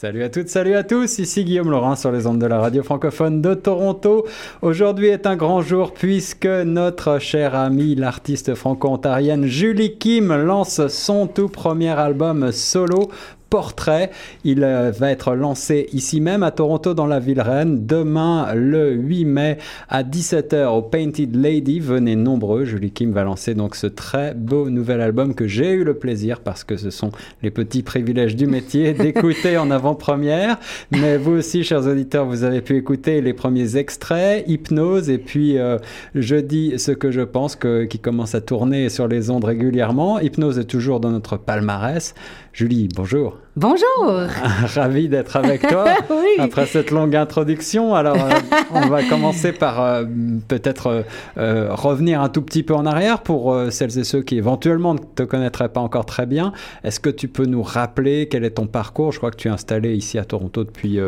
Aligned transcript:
Salut 0.00 0.22
à 0.22 0.28
toutes, 0.28 0.48
salut 0.48 0.76
à 0.76 0.84
tous, 0.84 1.18
ici 1.18 1.42
Guillaume 1.42 1.72
Laurent 1.72 1.96
sur 1.96 2.12
les 2.12 2.28
ondes 2.28 2.38
de 2.38 2.46
la 2.46 2.60
radio 2.60 2.84
francophone 2.84 3.42
de 3.42 3.54
Toronto. 3.54 4.28
Aujourd'hui 4.62 5.08
est 5.08 5.26
un 5.26 5.34
grand 5.34 5.60
jour 5.60 5.92
puisque 5.92 6.46
notre 6.46 7.18
chère 7.18 7.56
amie, 7.56 7.96
l'artiste 7.96 8.54
franco-ontarienne 8.54 9.46
Julie 9.46 9.98
Kim 9.98 10.32
lance 10.32 10.86
son 10.86 11.26
tout 11.26 11.48
premier 11.48 11.98
album 11.98 12.52
solo 12.52 13.10
portrait. 13.50 14.10
Il 14.44 14.62
euh, 14.62 14.90
va 14.90 15.10
être 15.10 15.34
lancé 15.34 15.88
ici 15.92 16.20
même 16.20 16.42
à 16.42 16.50
Toronto 16.50 16.94
dans 16.94 17.06
la 17.06 17.18
ville 17.18 17.40
reine 17.40 17.86
demain 17.86 18.54
le 18.54 18.92
8 18.92 19.24
mai 19.24 19.58
à 19.88 20.02
17h 20.02 20.66
au 20.66 20.82
Painted 20.82 21.34
Lady. 21.34 21.80
Venez 21.80 22.16
nombreux. 22.16 22.64
Julie 22.64 22.90
Kim 22.90 23.12
va 23.12 23.24
lancer 23.24 23.54
donc 23.54 23.74
ce 23.74 23.86
très 23.86 24.34
beau 24.34 24.70
nouvel 24.70 25.00
album 25.00 25.34
que 25.34 25.46
j'ai 25.46 25.72
eu 25.72 25.84
le 25.84 25.94
plaisir 25.94 26.40
parce 26.40 26.64
que 26.64 26.76
ce 26.76 26.90
sont 26.90 27.10
les 27.42 27.50
petits 27.50 27.82
privilèges 27.82 28.36
du 28.36 28.46
métier 28.46 28.92
d'écouter 28.94 29.56
en 29.56 29.70
avant-première. 29.70 30.58
Mais 30.90 31.16
vous 31.16 31.32
aussi, 31.32 31.64
chers 31.64 31.86
auditeurs, 31.86 32.26
vous 32.26 32.44
avez 32.44 32.60
pu 32.60 32.76
écouter 32.76 33.20
les 33.20 33.32
premiers 33.32 33.76
extraits, 33.76 34.44
Hypnose 34.46 35.10
et 35.10 35.18
puis 35.18 35.58
euh, 35.58 35.78
Je 36.14 36.36
dis 36.36 36.78
ce 36.78 36.92
que 36.92 37.10
je 37.10 37.22
pense 37.22 37.56
que, 37.56 37.84
qui 37.84 37.98
commence 37.98 38.34
à 38.34 38.40
tourner 38.40 38.88
sur 38.88 39.08
les 39.08 39.30
ondes 39.30 39.44
régulièrement. 39.44 40.20
Hypnose 40.20 40.58
est 40.58 40.64
toujours 40.64 41.00
dans 41.00 41.10
notre 41.10 41.36
palmarès. 41.36 42.14
Julie, 42.52 42.88
bonjour. 42.94 43.37
Bonjour. 43.56 44.06
Ravi 44.74 45.08
d'être 45.08 45.34
avec 45.34 45.66
toi 45.66 45.86
après 46.38 46.66
cette 46.66 46.92
longue 46.92 47.16
introduction. 47.16 47.94
Alors, 47.94 48.16
euh, 48.16 48.30
on 48.70 48.86
va 48.88 49.02
commencer 49.02 49.52
par 49.52 49.82
euh, 49.82 50.04
peut-être 50.46 51.04
euh, 51.36 51.74
revenir 51.74 52.20
un 52.20 52.28
tout 52.28 52.42
petit 52.42 52.62
peu 52.62 52.74
en 52.74 52.86
arrière 52.86 53.22
pour 53.22 53.56
celles 53.70 53.98
et 53.98 54.04
ceux 54.04 54.22
qui 54.22 54.36
éventuellement 54.36 54.94
ne 54.94 55.00
te 55.00 55.24
connaîtraient 55.24 55.70
pas 55.70 55.80
encore 55.80 56.06
très 56.06 56.26
bien. 56.26 56.52
Est-ce 56.84 57.00
que 57.00 57.10
tu 57.10 57.26
peux 57.26 57.46
nous 57.46 57.64
rappeler 57.64 58.28
quel 58.28 58.44
est 58.44 58.52
ton 58.52 58.68
parcours? 58.68 59.10
Je 59.10 59.18
crois 59.18 59.32
que 59.32 59.36
tu 59.36 59.48
es 59.48 59.50
installé 59.50 59.94
ici 59.94 60.18
à 60.18 60.24
Toronto 60.24 60.62
depuis 60.62 61.00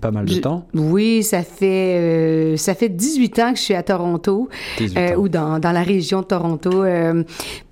pas 0.00 0.10
mal 0.10 0.26
de 0.26 0.38
temps. 0.38 0.66
Oui, 0.74 1.22
ça 1.22 1.42
fait 1.42 1.96
euh, 1.96 2.56
ça 2.56 2.74
fait 2.74 2.88
18 2.88 3.38
ans 3.38 3.52
que 3.52 3.58
je 3.58 3.62
suis 3.62 3.74
à 3.74 3.82
Toronto 3.82 4.48
euh, 4.80 5.14
ou 5.16 5.28
dans, 5.28 5.58
dans, 5.58 5.72
la 5.72 5.82
région 5.82 6.20
de 6.20 6.26
Toronto. 6.26 6.82
Euh, 6.82 7.22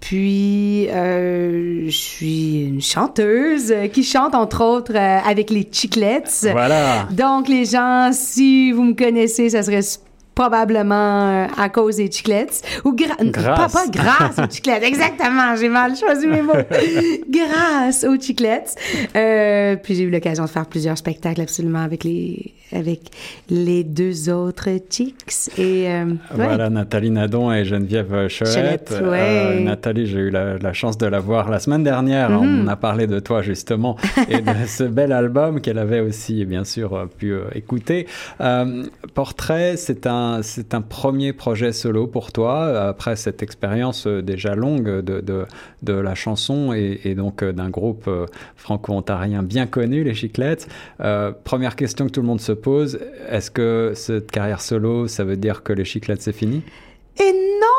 puis 0.01 0.87
je 0.87 1.91
suis 1.91 2.65
une 2.65 2.83
chanteuse 2.83 3.73
qui 3.93 4.03
chante 4.03 4.35
entre 4.35 4.63
autres 4.63 4.97
avec 4.97 5.51
les 5.51 5.69
Chiclets. 5.71 6.23
Voilà. 6.53 7.09
Donc 7.11 7.49
les 7.49 7.65
gens, 7.65 8.11
si 8.13 8.73
vous 8.73 8.85
me 8.85 8.95
connaissez, 8.95 9.51
ça 9.51 9.63
serait 9.63 9.83
probablement 10.35 11.29
euh, 11.29 11.47
à 11.57 11.69
cause 11.69 11.97
des 11.97 12.11
chiclettes. 12.11 12.63
Ou 12.85 12.95
grâce. 12.95 13.73
Pas, 13.73 13.87
grâce. 13.89 14.39
aux 14.39 14.51
chiclettes. 14.51 14.83
Exactement 14.83 15.57
j'ai 15.57 15.69
mal 15.69 15.97
choisi 15.97 16.27
mes 16.27 16.43
mots. 16.43 16.53
Grâce 17.31 18.05
aux 18.05 18.19
chiclettes. 18.19 18.77
Euh, 19.17 19.77
puis 19.77 19.95
j'ai 19.95 20.05
eu 20.05 20.11
l'occasion 20.11 20.45
de 20.45 20.51
faire 20.51 20.67
plusieurs 20.67 20.99
spectacles 20.99 21.41
absolument 21.41 21.81
avec 21.81 22.05
les 22.05 22.55
avec 22.73 23.03
les 23.51 23.85
deux 23.85 24.31
autres 24.31 24.69
chicks. 24.91 25.51
Et 25.59 25.89
euh, 25.89 26.15
voilà 26.33 26.71
Nathalie 26.71 27.11
Nadon 27.11 27.53
et 27.53 27.65
Geneviève 27.65 28.29
Cholette, 28.29 28.95
ouais. 29.05 29.61
Nathalie 29.61 30.07
j'ai 30.07 30.19
eu 30.19 30.31
la, 30.31 30.73
chance 30.73 30.99
de 30.99 31.07
la 31.07 31.21
voir 31.21 31.51
la 31.51 31.61
semaine 31.61 31.85
dernière. 31.85 32.31
Mm-hmm. 32.31 32.65
on 32.65 32.67
a 32.67 32.77
parlé 32.77 33.07
de 33.07 33.21
toi 33.21 33.43
justement 33.43 33.97
et 34.29 34.41
de 34.41 34.53
ce 34.67 34.85
bel 34.85 35.13
album 35.13 35.61
qu'elle 35.61 35.79
avait 35.79 36.01
aussi 36.01 36.45
bien 36.45 36.65
sûr 36.65 37.09
pu 37.19 37.35
écouter. 37.55 38.07
Portrait 39.15 39.77
c'est 39.77 40.07
un 40.07 40.24
c'est 40.43 40.75
un 40.75 40.81
premier 40.81 41.33
projet 41.33 41.73
solo 41.73 42.07
pour 42.07 42.33
toi, 42.33 42.89
après 42.89 43.17
cette 43.17 43.43
expérience 43.43 44.07
euh, 44.07 44.23
déjà 44.23 44.55
longue 44.55 45.01
de, 45.01 45.47
de, 45.83 45.93
la 45.93 46.15
chanson 46.15 46.73
et, 46.73 47.15
donc 47.15 47.43
euh, 47.43 47.53
d'un 47.53 47.71
groupe 47.71 48.05
euh, 48.09 48.27
franco-ontarien 48.57 49.43
bien 49.43 49.67
connu, 49.67 50.05
les 50.05 50.15
Chiclettes. 50.15 50.69
première 51.45 51.77
question 51.77 52.07
que 52.07 52.11
tout 52.11 52.21
le 52.21 52.27
monde 52.27 52.41
se 52.41 52.53
pose, 52.53 52.99
est-ce 53.29 53.51
que 53.51 53.93
cette 53.95 54.31
carrière 54.31 54.61
solo, 54.61 55.09
ça 55.09 55.25
veut 55.25 55.37
dire 55.37 55.63
que 55.63 55.73
les 55.73 55.85
Chiclettes, 55.85 56.23
c'est 56.23 56.33
fini? 56.33 56.63
Et 57.21 57.33
non, 57.33 57.74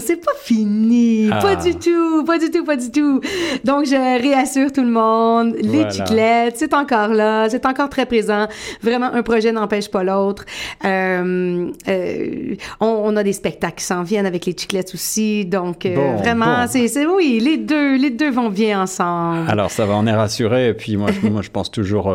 c'est 0.00 0.16
pas 0.16 0.32
fini. 0.40 1.28
Pas 1.28 1.56
ah. 1.58 1.62
du 1.62 1.74
tout, 1.74 2.24
pas 2.24 2.38
du 2.38 2.50
tout, 2.50 2.64
pas 2.64 2.76
du 2.76 2.90
tout. 2.90 3.20
Donc, 3.64 3.84
je 3.86 4.20
réassure 4.20 4.72
tout 4.72 4.82
le 4.82 4.90
monde. 4.90 5.54
Les 5.60 5.88
chiclettes, 5.90 6.54
c'est 6.56 6.74
encore 6.74 7.08
là, 7.08 7.48
c'est 7.48 7.66
encore 7.66 7.88
très 7.88 8.06
présent. 8.06 8.46
Vraiment, 8.82 9.12
un 9.12 9.22
projet 9.22 9.52
n'empêche 9.52 9.90
pas 9.90 10.04
l'autre. 10.04 10.44
Euh, 10.84 11.70
euh, 11.88 12.54
on, 12.80 13.16
a 13.16 13.22
des 13.22 13.32
spectacles 13.32 13.76
qui 13.76 13.84
s'en 13.84 14.02
viennent 14.02 14.26
avec 14.26 14.46
les 14.46 14.52
chiclettes 14.56 14.92
aussi. 14.94 15.44
Donc, 15.44 15.86
euh, 15.86 16.16
vraiment, 16.18 16.66
c'est, 16.66 17.06
oui, 17.06 17.40
les 17.42 17.56
deux, 17.56 17.96
les 17.96 18.10
deux 18.10 18.30
vont 18.30 18.50
bien 18.50 18.82
ensemble. 18.82 19.48
Alors, 19.48 19.70
ça 19.70 19.86
va, 19.86 19.94
on 19.94 20.06
est 20.06 20.14
rassuré. 20.14 20.68
Et 20.68 20.74
puis, 20.74 20.96
moi, 20.96 21.10
je, 21.10 21.28
moi, 21.28 21.42
je 21.42 21.50
pense 21.50 21.70
toujours 21.70 22.14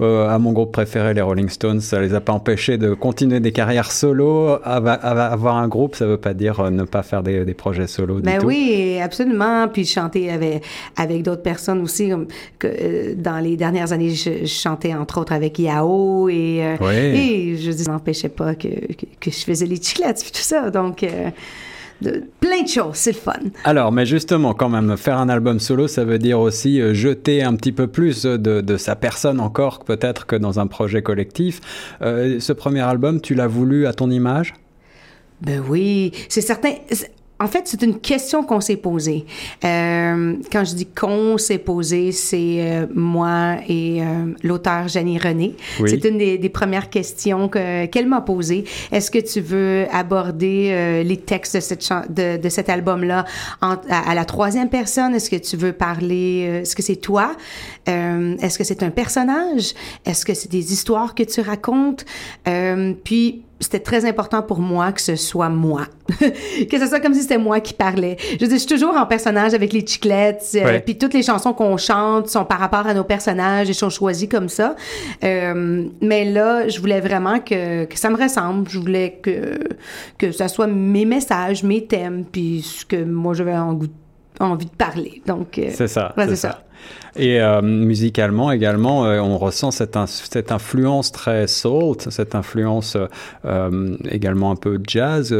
à 0.00 0.38
mon 0.38 0.52
groupe 0.52 0.72
préféré, 0.72 1.14
les 1.14 1.22
Rolling 1.22 1.48
Stones. 1.48 1.80
Ça 1.80 2.00
les 2.00 2.14
a 2.14 2.20
pas 2.20 2.32
empêchés 2.32 2.78
de 2.78 2.94
continuer 2.94 3.40
des 3.40 3.52
carrières 3.52 3.90
solo. 3.90 4.58
Avoir 4.64 5.56
un 5.56 5.68
groupe, 5.68 5.94
ça 5.94 6.06
veut 6.06 6.18
pas 6.18 6.34
dire 6.34 6.70
ne 6.70 6.84
pas 6.84 7.01
faire 7.02 7.22
des, 7.22 7.54
projets 7.54 7.86
solo 7.86 8.20
ben 8.20 8.40
oui, 8.44 8.98
absolument. 9.02 9.68
Puis 9.68 9.84
chanter 9.86 10.30
avec, 10.30 10.64
avec 10.96 11.22
d'autres 11.22 11.42
personnes 11.42 11.80
aussi. 11.80 12.10
que, 12.58 12.66
euh, 12.66 13.14
dans 13.16 13.38
les 13.38 13.56
dernières 13.56 13.92
années, 13.92 14.10
je, 14.10 14.46
chantais 14.46 14.94
entre 14.94 15.20
autres 15.20 15.32
avec 15.32 15.58
Yao 15.58 16.28
et, 16.28 16.60
euh, 16.62 16.90
et 16.90 17.56
je 17.56 17.70
dis, 17.70 17.88
n'empêchait 17.88 18.28
pas 18.28 18.54
que, 18.54 18.68
que, 19.20 19.30
je 19.30 19.44
faisais 19.44 19.66
les 19.66 19.80
chiclettes 19.80 20.24
et 20.26 20.30
tout 20.30 20.42
ça. 20.42 20.70
Donc, 20.70 21.04
de, 22.00 22.24
plein 22.40 22.62
de 22.62 22.68
choses, 22.68 22.94
c'est 22.94 23.12
le 23.12 23.18
fun. 23.18 23.32
Alors, 23.64 23.92
mais 23.92 24.06
justement, 24.06 24.54
quand 24.54 24.68
même, 24.68 24.96
faire 24.96 25.18
un 25.18 25.28
album 25.28 25.60
solo, 25.60 25.88
ça 25.88 26.04
veut 26.04 26.18
dire 26.18 26.40
aussi 26.40 26.80
jeter 26.94 27.42
un 27.42 27.54
petit 27.54 27.72
peu 27.72 27.86
plus 27.86 28.22
de, 28.24 28.60
de 28.60 28.76
sa 28.76 28.96
personne 28.96 29.40
encore, 29.40 29.84
peut-être 29.84 30.26
que 30.26 30.36
dans 30.36 30.58
un 30.58 30.66
projet 30.66 31.02
collectif. 31.02 31.60
ce 32.00 32.52
premier 32.52 32.80
album, 32.80 33.20
tu 33.20 33.34
l'as 33.34 33.46
voulu 33.46 33.86
à 33.86 33.92
ton 33.92 34.10
image? 34.10 34.54
Ben 35.42 35.62
oui, 35.68 36.12
c'est 36.28 36.40
certain. 36.40 36.74
En 37.42 37.48
fait, 37.48 37.62
c'est 37.64 37.82
une 37.82 37.98
question 37.98 38.44
qu'on 38.44 38.60
s'est 38.60 38.76
posée. 38.76 39.26
Euh, 39.64 40.34
quand 40.52 40.64
je 40.64 40.74
dis 40.76 40.86
qu'on 40.86 41.38
s'est 41.38 41.58
posé, 41.58 42.12
c'est 42.12 42.58
euh, 42.60 42.86
moi 42.94 43.56
et 43.68 44.00
euh, 44.00 44.32
l'auteur 44.44 44.86
Jenny 44.86 45.18
René. 45.18 45.56
C'est 45.84 46.04
une 46.04 46.18
des, 46.18 46.48
premières 46.48 46.88
questions 46.88 47.48
qu'elle 47.48 48.06
m'a 48.06 48.20
posées. 48.20 48.62
Est-ce 48.92 49.10
que 49.10 49.18
tu 49.18 49.40
veux 49.40 49.86
aborder 49.90 51.02
les 51.04 51.16
textes 51.16 51.56
de, 51.56 51.60
cette 51.60 51.88
de, 52.10 52.36
de 52.36 52.48
cet 52.48 52.68
album-là 52.68 53.24
à, 53.60 53.80
à, 53.88 54.14
la 54.14 54.24
troisième 54.24 54.68
personne? 54.68 55.14
Est-ce 55.14 55.30
que 55.30 55.36
tu 55.36 55.56
veux 55.56 55.72
parler? 55.72 56.60
Est-ce 56.62 56.76
que 56.76 56.82
c'est 56.82 56.96
toi? 56.96 57.34
Est-ce 57.86 58.58
que 58.58 58.64
c'est 58.64 58.82
un 58.82 58.90
personnage? 58.90 59.72
Est-ce 60.04 60.24
que 60.24 60.34
c'est 60.34 60.50
des 60.50 60.72
histoires 60.72 61.14
que 61.14 61.24
tu 61.24 61.40
racontes? 61.40 62.04
puis 63.02 63.42
c'était 63.62 63.80
très 63.80 64.04
important 64.04 64.42
pour 64.42 64.58
moi 64.58 64.92
que 64.92 65.00
ce 65.00 65.16
soit 65.16 65.48
moi. 65.48 65.86
que 66.18 66.78
ce 66.78 66.86
soit 66.86 67.00
comme 67.00 67.14
si 67.14 67.22
c'était 67.22 67.38
moi 67.38 67.60
qui 67.60 67.74
parlais. 67.74 68.16
Je, 68.40 68.46
je 68.46 68.56
suis 68.56 68.66
toujours 68.66 68.96
en 68.96 69.06
personnage 69.06 69.54
avec 69.54 69.72
les 69.72 69.86
chiclettes, 69.86 70.44
euh, 70.56 70.80
puis 70.80 70.98
toutes 70.98 71.14
les 71.14 71.22
chansons 71.22 71.52
qu'on 71.52 71.76
chante 71.76 72.28
sont 72.28 72.44
par 72.44 72.58
rapport 72.58 72.86
à 72.86 72.94
nos 72.94 73.04
personnages 73.04 73.70
et 73.70 73.72
sont 73.72 73.90
choisies 73.90 74.28
comme 74.28 74.48
ça. 74.48 74.76
Euh, 75.24 75.86
mais 76.00 76.24
là, 76.24 76.68
je 76.68 76.80
voulais 76.80 77.00
vraiment 77.00 77.38
que, 77.40 77.84
que, 77.84 77.98
ça 77.98 78.10
me 78.10 78.16
ressemble. 78.16 78.68
Je 78.68 78.78
voulais 78.78 79.18
que, 79.22 79.58
que 80.18 80.32
ça 80.32 80.48
soit 80.48 80.66
mes 80.66 81.04
messages, 81.04 81.62
mes 81.62 81.86
thèmes, 81.86 82.24
puis 82.30 82.62
ce 82.62 82.84
que 82.84 83.02
moi 83.04 83.34
j'avais 83.34 83.56
envie 83.56 83.88
de 84.66 84.76
parler. 84.76 85.22
Donc, 85.26 85.58
euh, 85.58 85.70
c'est 85.72 85.88
ça. 85.88 86.14
c'est 86.16 86.36
ça. 86.36 86.64
Et 87.14 87.42
euh, 87.42 87.60
musicalement 87.60 88.50
également, 88.52 89.04
euh, 89.04 89.20
on 89.20 89.36
ressent 89.36 89.70
cette, 89.70 89.98
cette, 90.06 90.50
influence 90.50 91.12
très 91.12 91.46
soul, 91.46 91.96
cette 92.08 92.34
influence 92.34 92.96
euh, 93.44 93.96
également 94.10 94.50
un 94.50 94.56
peu 94.56 94.80
jazz 94.86 95.32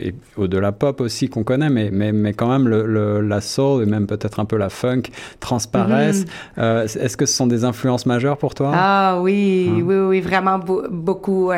et 0.00 0.14
au-delà 0.36 0.72
pop 0.72 1.00
aussi 1.00 1.28
qu'on 1.28 1.44
connaît, 1.44 1.70
mais, 1.70 1.90
mais, 1.92 2.10
mais 2.10 2.32
quand 2.32 2.48
même 2.48 2.66
le, 2.66 3.20
la 3.20 3.40
soul 3.40 3.84
et 3.84 3.86
même 3.86 4.08
peut-être 4.08 4.40
un 4.40 4.44
peu 4.44 4.56
la 4.56 4.68
funk 4.68 5.02
transparaissent. 5.38 6.24
Mm-hmm. 6.58 6.98
Est-ce 6.98 7.16
que 7.16 7.26
ce 7.26 7.34
sont 7.34 7.46
des 7.46 7.64
influences 7.64 8.04
majeures 8.04 8.36
pour 8.36 8.54
toi? 8.54 8.72
Ah 8.74 9.18
oui, 9.20 9.70
hein? 9.70 9.82
oui, 9.84 9.96
oui, 9.96 10.20
vraiment 10.20 10.58
beaucoup. 10.58 11.52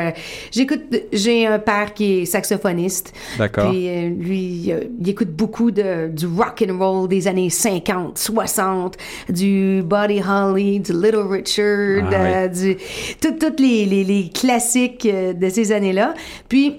J'écoute, 0.53 0.83
j'ai 1.13 1.47
un 1.47 1.59
père 1.59 1.95
qui 1.95 2.21
est 2.21 2.25
saxophoniste. 2.27 3.15
D'accord. 3.39 3.71
Puis 3.71 4.11
lui, 4.11 4.73
il 5.01 5.09
écoute 5.09 5.31
beaucoup 5.31 5.71
de, 5.71 6.09
du 6.09 6.27
rock 6.27 6.63
and 6.69 6.79
roll 6.79 7.09
des 7.09 7.29
années 7.29 7.51
50, 7.51 8.19
60, 8.19 8.97
du 9.31 9.54
Buddy 9.83 10.21
Holly, 10.21 10.81
du 10.81 10.93
Little 10.93 11.27
Richard, 11.29 12.09
ah 12.11 12.15
euh, 12.15 12.49
du 12.49 12.77
tous 13.21 13.57
les, 13.59 13.85
les, 13.87 14.05
les, 14.05 14.29
classiques 14.29 15.07
euh, 15.07 15.33
de 15.33 15.49
ces 15.49 15.73
années-là. 15.73 16.15
Puis 16.49 16.77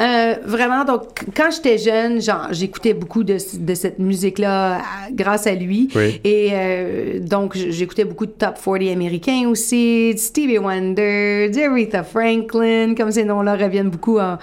Euh, 0.00 0.34
vraiment, 0.44 0.84
donc, 0.84 1.02
quand 1.36 1.50
j'étais 1.54 1.78
jeune, 1.78 2.20
genre, 2.20 2.48
j'écoutais 2.50 2.94
beaucoup 2.94 3.22
de, 3.22 3.36
de 3.58 3.74
cette 3.74 4.00
musique-là 4.00 4.78
grâce 5.12 5.46
à 5.46 5.54
lui. 5.54 5.88
Oui. 5.94 6.20
Et 6.24 6.48
euh, 6.52 7.20
donc, 7.20 7.54
j'écoutais 7.56 8.04
beaucoup 8.04 8.26
de 8.26 8.32
top 8.32 8.56
40 8.62 8.82
américains 8.90 9.46
aussi, 9.48 10.12
Stevie 10.16 10.58
Wonder, 10.58 11.48
d'Aretha 11.50 12.02
Franklin, 12.02 12.94
comme 12.96 13.12
ces 13.12 13.24
noms-là 13.24 13.54
reviennent 13.56 13.90
beaucoup 13.90 14.18
en, 14.18 14.36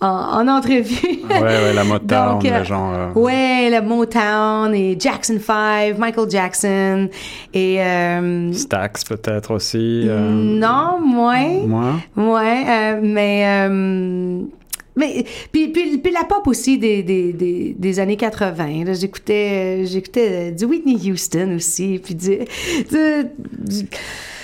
en, 0.00 0.06
en 0.06 0.46
entrevue. 0.48 0.94
Ouais, 1.28 1.40
ouais, 1.42 1.72
la 1.74 1.82
Motown, 1.92 2.34
Donc, 2.34 2.44
euh, 2.44 2.58
les 2.60 2.64
gens. 2.64 2.92
euh, 2.94 3.12
Ouais, 3.14 3.68
la 3.70 3.80
Motown 3.82 4.72
et 4.74 4.96
Jackson 4.98 5.38
5, 5.44 5.98
Michael 5.98 6.30
Jackson 6.30 7.08
et... 7.52 7.82
euh, 7.82 8.52
Stax 8.52 9.02
peut-être 9.04 9.50
aussi. 9.52 10.04
euh, 10.06 10.20
non, 10.20 11.00
moins. 11.04 11.48
Moins. 11.66 12.00
Ouais, 12.16 12.64
euh, 12.68 13.00
mais... 13.02 14.44
mais 14.96 15.24
puis, 15.52 15.68
puis, 15.68 15.98
puis 15.98 16.12
la 16.12 16.24
pop 16.24 16.46
aussi 16.46 16.78
des, 16.78 17.02
des, 17.02 17.32
des, 17.32 17.74
des 17.78 18.00
années 18.00 18.16
80. 18.16 18.84
là. 18.84 18.92
J'écoutais 18.94 19.84
j'écoutais 19.86 20.52
du 20.52 20.64
Whitney 20.64 21.10
Houston 21.10 21.54
aussi, 21.56 22.00
puis 22.02 22.14
du... 22.14 22.38
du- 22.90 23.24
du- 23.58 23.88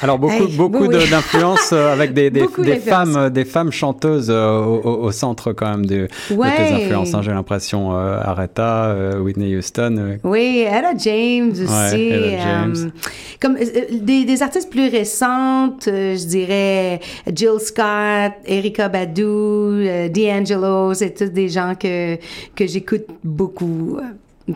Alors 0.02 0.18
beaucoup, 0.18 0.46
beaucoup 0.56 0.88
de- 0.88 0.96
oui. 0.98 1.10
d'influences 1.10 1.70
euh, 1.72 1.92
avec 1.92 2.14
des, 2.14 2.30
des, 2.30 2.46
femmes, 2.80 3.28
des 3.30 3.44
femmes 3.44 3.70
chanteuses 3.70 4.28
euh, 4.30 4.58
au, 4.58 4.76
au- 4.80 5.02
au 5.04 5.12
centre 5.12 5.52
quand 5.52 5.68
même 5.70 5.84
de, 5.86 6.08
de 6.30 6.56
tes 6.56 6.74
influences. 6.74 7.12
hein, 7.14 7.20
J'ai 7.22 7.32
l'impression 7.32 7.92
euh, 7.96 8.18
Aretha, 8.22 8.86
euh, 8.86 9.18
Whitney 9.20 9.56
Houston. 9.56 9.96
euh, 9.98 10.16
Oui, 10.24 10.64
Ella 10.66 10.92
James 10.96 11.50
aussi. 11.50 11.62
Ouais, 11.94 12.08
Ella 12.08 12.38
James. 12.38 12.74
euh, 12.76 13.00
comme 13.40 13.56
des, 13.56 14.24
des 14.24 14.42
artistes 14.42 14.70
plus 14.70 14.88
récentes, 14.88 15.86
euh, 15.88 16.16
je 16.16 16.26
dirais 16.26 17.00
Jill 17.34 17.58
Scott, 17.60 18.32
Erika 18.46 18.88
Badu, 18.88 19.22
euh, 19.24 20.08
D'Angelo, 20.08 20.94
c'est 20.94 21.10
tous 21.14 21.30
des 21.30 21.48
gens 21.48 21.74
que, 21.78 22.16
que 22.56 22.66
j'écoute 22.66 23.04
beaucoup, 23.24 23.98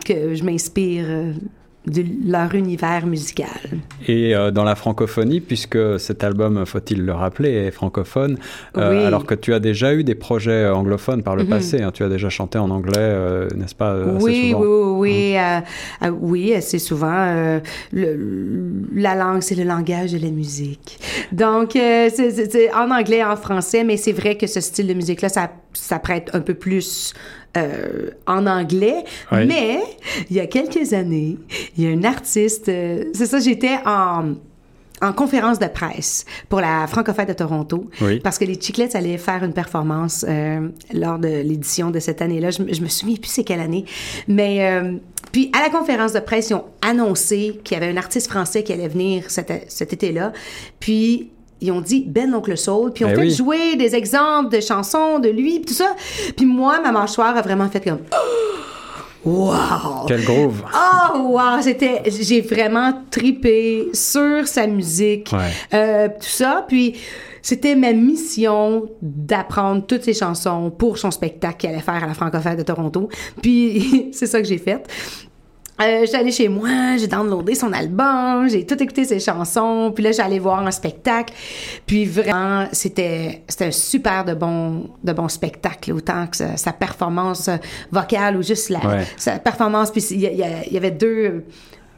que 0.05 0.33
je 0.35 0.43
m'inspire 0.43 1.05
euh, 1.07 1.31
de 1.87 2.03
leur 2.27 2.53
univers 2.55 3.05
musical. 3.05 3.47
Et 4.07 4.35
euh, 4.35 4.51
dans 4.51 4.63
la 4.63 4.75
francophonie, 4.75 5.39
puisque 5.41 5.77
cet 5.99 6.23
album, 6.23 6.65
faut-il 6.65 7.05
le 7.05 7.13
rappeler, 7.13 7.51
est 7.51 7.71
francophone, 7.71 8.37
euh, 8.77 8.89
Oui. 8.91 9.05
alors 9.05 9.25
que 9.25 9.35
tu 9.35 9.53
as 9.53 9.59
déjà 9.59 9.93
eu 9.93 10.03
des 10.03 10.15
projets 10.15 10.67
anglophones 10.67 11.21
par 11.23 11.35
le 11.35 11.43
Mhm. 11.43 11.49
passé, 11.49 11.81
hein, 11.81 11.91
tu 11.93 12.03
as 12.03 12.09
déjà 12.09 12.29
chanté 12.29 12.57
en 12.57 12.69
anglais, 12.69 12.93
euh, 12.97 13.47
n'est-ce 13.55 13.75
pas, 13.75 13.93
assez 13.93 14.23
Oui, 14.23 14.51
souvent? 14.51 14.61
oui, 14.61 14.67
oui, 14.67 15.09
oui, 15.33 15.37
euh, 15.37 16.11
oui, 16.21 16.53
assez 16.53 16.79
souvent. 16.79 17.05
le- 17.93 18.85
la 18.95 19.15
langue, 19.15 19.41
c'est 19.41 19.55
le 19.55 19.63
langage 19.63 20.11
de 20.13 20.17
la 20.19 20.31
musique. 20.31 20.99
Donc, 21.31 21.71
c'est 21.73 22.73
en 22.73 22.91
anglais, 22.91 23.23
en 23.23 23.35
français, 23.35 23.83
mais 23.83 23.97
c'est 23.97 24.11
vrai 24.11 24.35
que 24.37 24.47
ce 24.47 24.59
style 24.61 24.87
de 24.87 24.93
musique-là, 24.93 25.29
ça, 25.29 25.51
ça 25.73 25.99
prête 25.99 26.29
un 26.33 26.41
peu 26.41 26.53
plus 26.53 27.13
euh, 27.57 28.09
en 28.27 28.45
anglais. 28.47 29.03
Oui. 29.31 29.45
Mais, 29.45 29.79
il 30.29 30.35
y 30.35 30.39
a 30.39 30.47
quelques 30.47 30.93
années, 30.93 31.37
il 31.77 31.83
y 31.83 31.87
a 31.87 31.91
un 31.91 32.03
artiste, 32.03 32.69
euh, 32.69 33.05
c'est 33.13 33.25
ça, 33.25 33.39
j'étais 33.39 33.77
en 33.85 34.33
en 35.01 35.11
conférence 35.11 35.59
de 35.59 35.67
presse 35.67 36.23
pour 36.47 36.61
la 36.61 36.87
Francophone 36.87 37.25
de 37.25 37.33
Toronto 37.33 37.89
Oui. 37.99 38.21
parce 38.21 38.37
que 38.39 38.45
les 38.45 38.55
Chiclets 38.59 38.95
allaient 38.95 39.17
faire 39.17 39.43
une 39.43 39.51
performance 39.51 40.25
euh, 40.27 40.69
lors 40.93 41.19
de 41.19 41.27
l'édition 41.27 41.91
de 41.91 41.99
cette 41.99 42.21
année-là. 42.21 42.49
Je, 42.49 42.63
me- 42.63 42.73
je 42.73 42.81
me 42.81 42.87
souviens 42.87 43.17
plus 43.17 43.29
c'est 43.29 43.43
quelle 43.43 43.59
année, 43.59 43.83
mais 44.29 44.81
puis 45.33 45.51
à 45.53 45.61
la 45.61 45.69
conférence 45.69 46.13
de 46.13 46.21
presse 46.21 46.49
ils 46.49 46.53
ont 46.53 46.63
annoncé 46.81 47.59
qu'il 47.65 47.77
y 47.77 47.81
avait 47.83 47.91
un 47.91 47.97
artiste 47.97 48.29
français 48.29 48.63
qui 48.63 48.71
allait 48.71 48.87
venir 48.87 49.29
cet, 49.29 49.51
cet 49.67 49.91
été-là. 49.91 50.31
Puis 50.79 51.29
ils 51.61 51.71
ont 51.71 51.81
dit 51.81 52.03
Ben 52.07 52.29
l'oncle 52.31 52.57
Soul, 52.57 52.91
puis 52.93 53.05
ont 53.05 53.09
Ben 53.09 53.15
fait 53.15 53.21
oui. 53.21 53.31
jouer 53.31 53.75
des 53.75 53.95
exemples 53.95 54.49
de 54.55 54.59
chansons 54.61 55.19
de 55.19 55.29
lui, 55.29 55.59
puis 55.59 55.65
tout 55.67 55.73
ça. 55.73 55.95
Puis 56.35 56.45
moi, 56.45 56.79
ma 56.81 56.91
mâchoire 56.91 57.35
a 57.37 57.41
vraiment 57.41 57.69
fait 57.69 57.81
comme 57.81 57.99
Wow! 59.25 60.05
Quel 60.07 60.23
groove 60.23 60.63
Oh 60.71 61.17
wow, 61.29 61.59
c'était 61.61 62.03
j'ai 62.05 62.41
vraiment 62.41 62.93
tripé 63.09 63.87
sur 63.93 64.47
sa 64.47 64.67
musique, 64.67 65.31
Ouais. 65.33 65.49
euh, 65.73 66.07
tout 66.09 66.27
ça, 66.29 66.63
puis 66.67 66.93
c'était 67.41 67.73
ma 67.75 67.91
mission 67.93 68.87
d'apprendre 69.01 69.83
toutes 69.87 70.03
ses 70.03 70.13
chansons 70.13 70.69
pour 70.69 70.99
son 70.99 71.09
spectacle 71.09 71.57
qu'il 71.57 71.69
allait 71.71 71.79
faire 71.81 72.03
à 72.03 72.07
la 72.07 72.13
Francophone 72.13 72.55
de 72.57 72.61
Toronto. 72.63 73.09
Puis 73.41 74.09
c'est 74.13 74.27
ça 74.27 74.39
que 74.41 74.47
j'ai 74.47 74.59
fait. 74.59 74.83
Euh, 75.81 76.05
allée 76.13 76.31
chez 76.31 76.47
moi, 76.47 76.95
j'ai 76.97 77.07
downloadé 77.07 77.53
son 77.53 77.73
album, 77.73 78.47
j'ai 78.47 78.65
tout 78.65 78.81
écouté 78.81 79.03
ses 79.03 79.19
chansons, 79.19 79.91
puis 79.93 80.03
là 80.05 80.13
j'allais 80.13 80.39
voir 80.39 80.65
un 80.65 80.71
spectacle, 80.71 81.33
puis 81.85 82.05
vraiment 82.05 82.65
c'était 82.71 83.43
c'était 83.49 83.65
un 83.65 83.71
super 83.71 84.23
de 84.23 84.33
bon 84.33 84.89
de 85.03 85.11
bon 85.11 85.27
spectacle 85.27 85.91
autant 85.91 86.27
que 86.27 86.37
sa, 86.37 86.55
sa 86.55 86.71
performance 86.71 87.49
vocale 87.91 88.37
ou 88.37 88.41
juste 88.43 88.69
la 88.69 88.79
Ouais. 88.85 89.05
sa 89.17 89.37
performance 89.39 89.91
puis 89.91 90.01
y, 90.11 90.25
y 90.27 90.43
il 90.67 90.73
y 90.73 90.77
avait 90.77 90.91
deux 90.91 91.43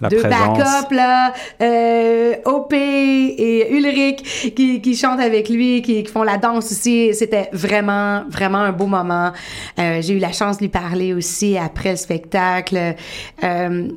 La 0.01 0.09
deux 0.09 0.21
backups 0.21 0.91
là, 0.91 1.33
euh, 1.61 2.35
OP 2.45 2.73
et 2.73 3.67
Ulrich 3.71 4.53
qui, 4.53 4.81
qui 4.81 4.95
chantent 4.95 5.19
avec 5.19 5.49
lui, 5.49 5.81
qui, 5.81 6.03
qui 6.03 6.11
font 6.11 6.23
la 6.23 6.37
danse 6.37 6.71
aussi. 6.71 7.13
C'était 7.13 7.49
vraiment, 7.51 8.23
vraiment 8.29 8.59
un 8.59 8.71
beau 8.71 8.87
moment. 8.87 9.31
Euh, 9.79 10.01
J'ai 10.01 10.13
eu 10.13 10.19
la 10.19 10.31
chance 10.31 10.57
de 10.57 10.63
lui 10.63 10.69
parler 10.69 11.13
aussi 11.13 11.57
après 11.57 11.91
le 11.91 11.97
spectacle. 11.97 12.95
Euh, 13.43 13.87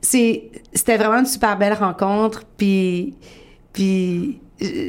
c'était 0.00 0.96
vraiment 0.96 1.18
une 1.18 1.26
super 1.26 1.56
belle 1.58 1.74
rencontre. 1.74 2.44
Puis, 2.56 3.14
puis 3.72 4.40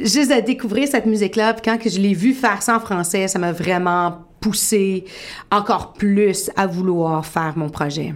juste 0.04 0.30
à 0.30 0.40
découvrir 0.40 0.88
cette 0.88 1.06
musique-là, 1.06 1.54
puis 1.54 1.62
quand 1.62 1.78
je 1.88 1.98
l'ai 1.98 2.14
vu 2.14 2.32
faire 2.32 2.62
ça 2.62 2.76
en 2.76 2.80
français, 2.80 3.28
ça 3.28 3.38
m'a 3.38 3.52
vraiment 3.52 4.18
poussé 4.40 5.04
encore 5.50 5.92
plus 5.94 6.50
à 6.56 6.66
vouloir 6.66 7.24
faire 7.24 7.54
mon 7.56 7.68
projet. 7.68 8.14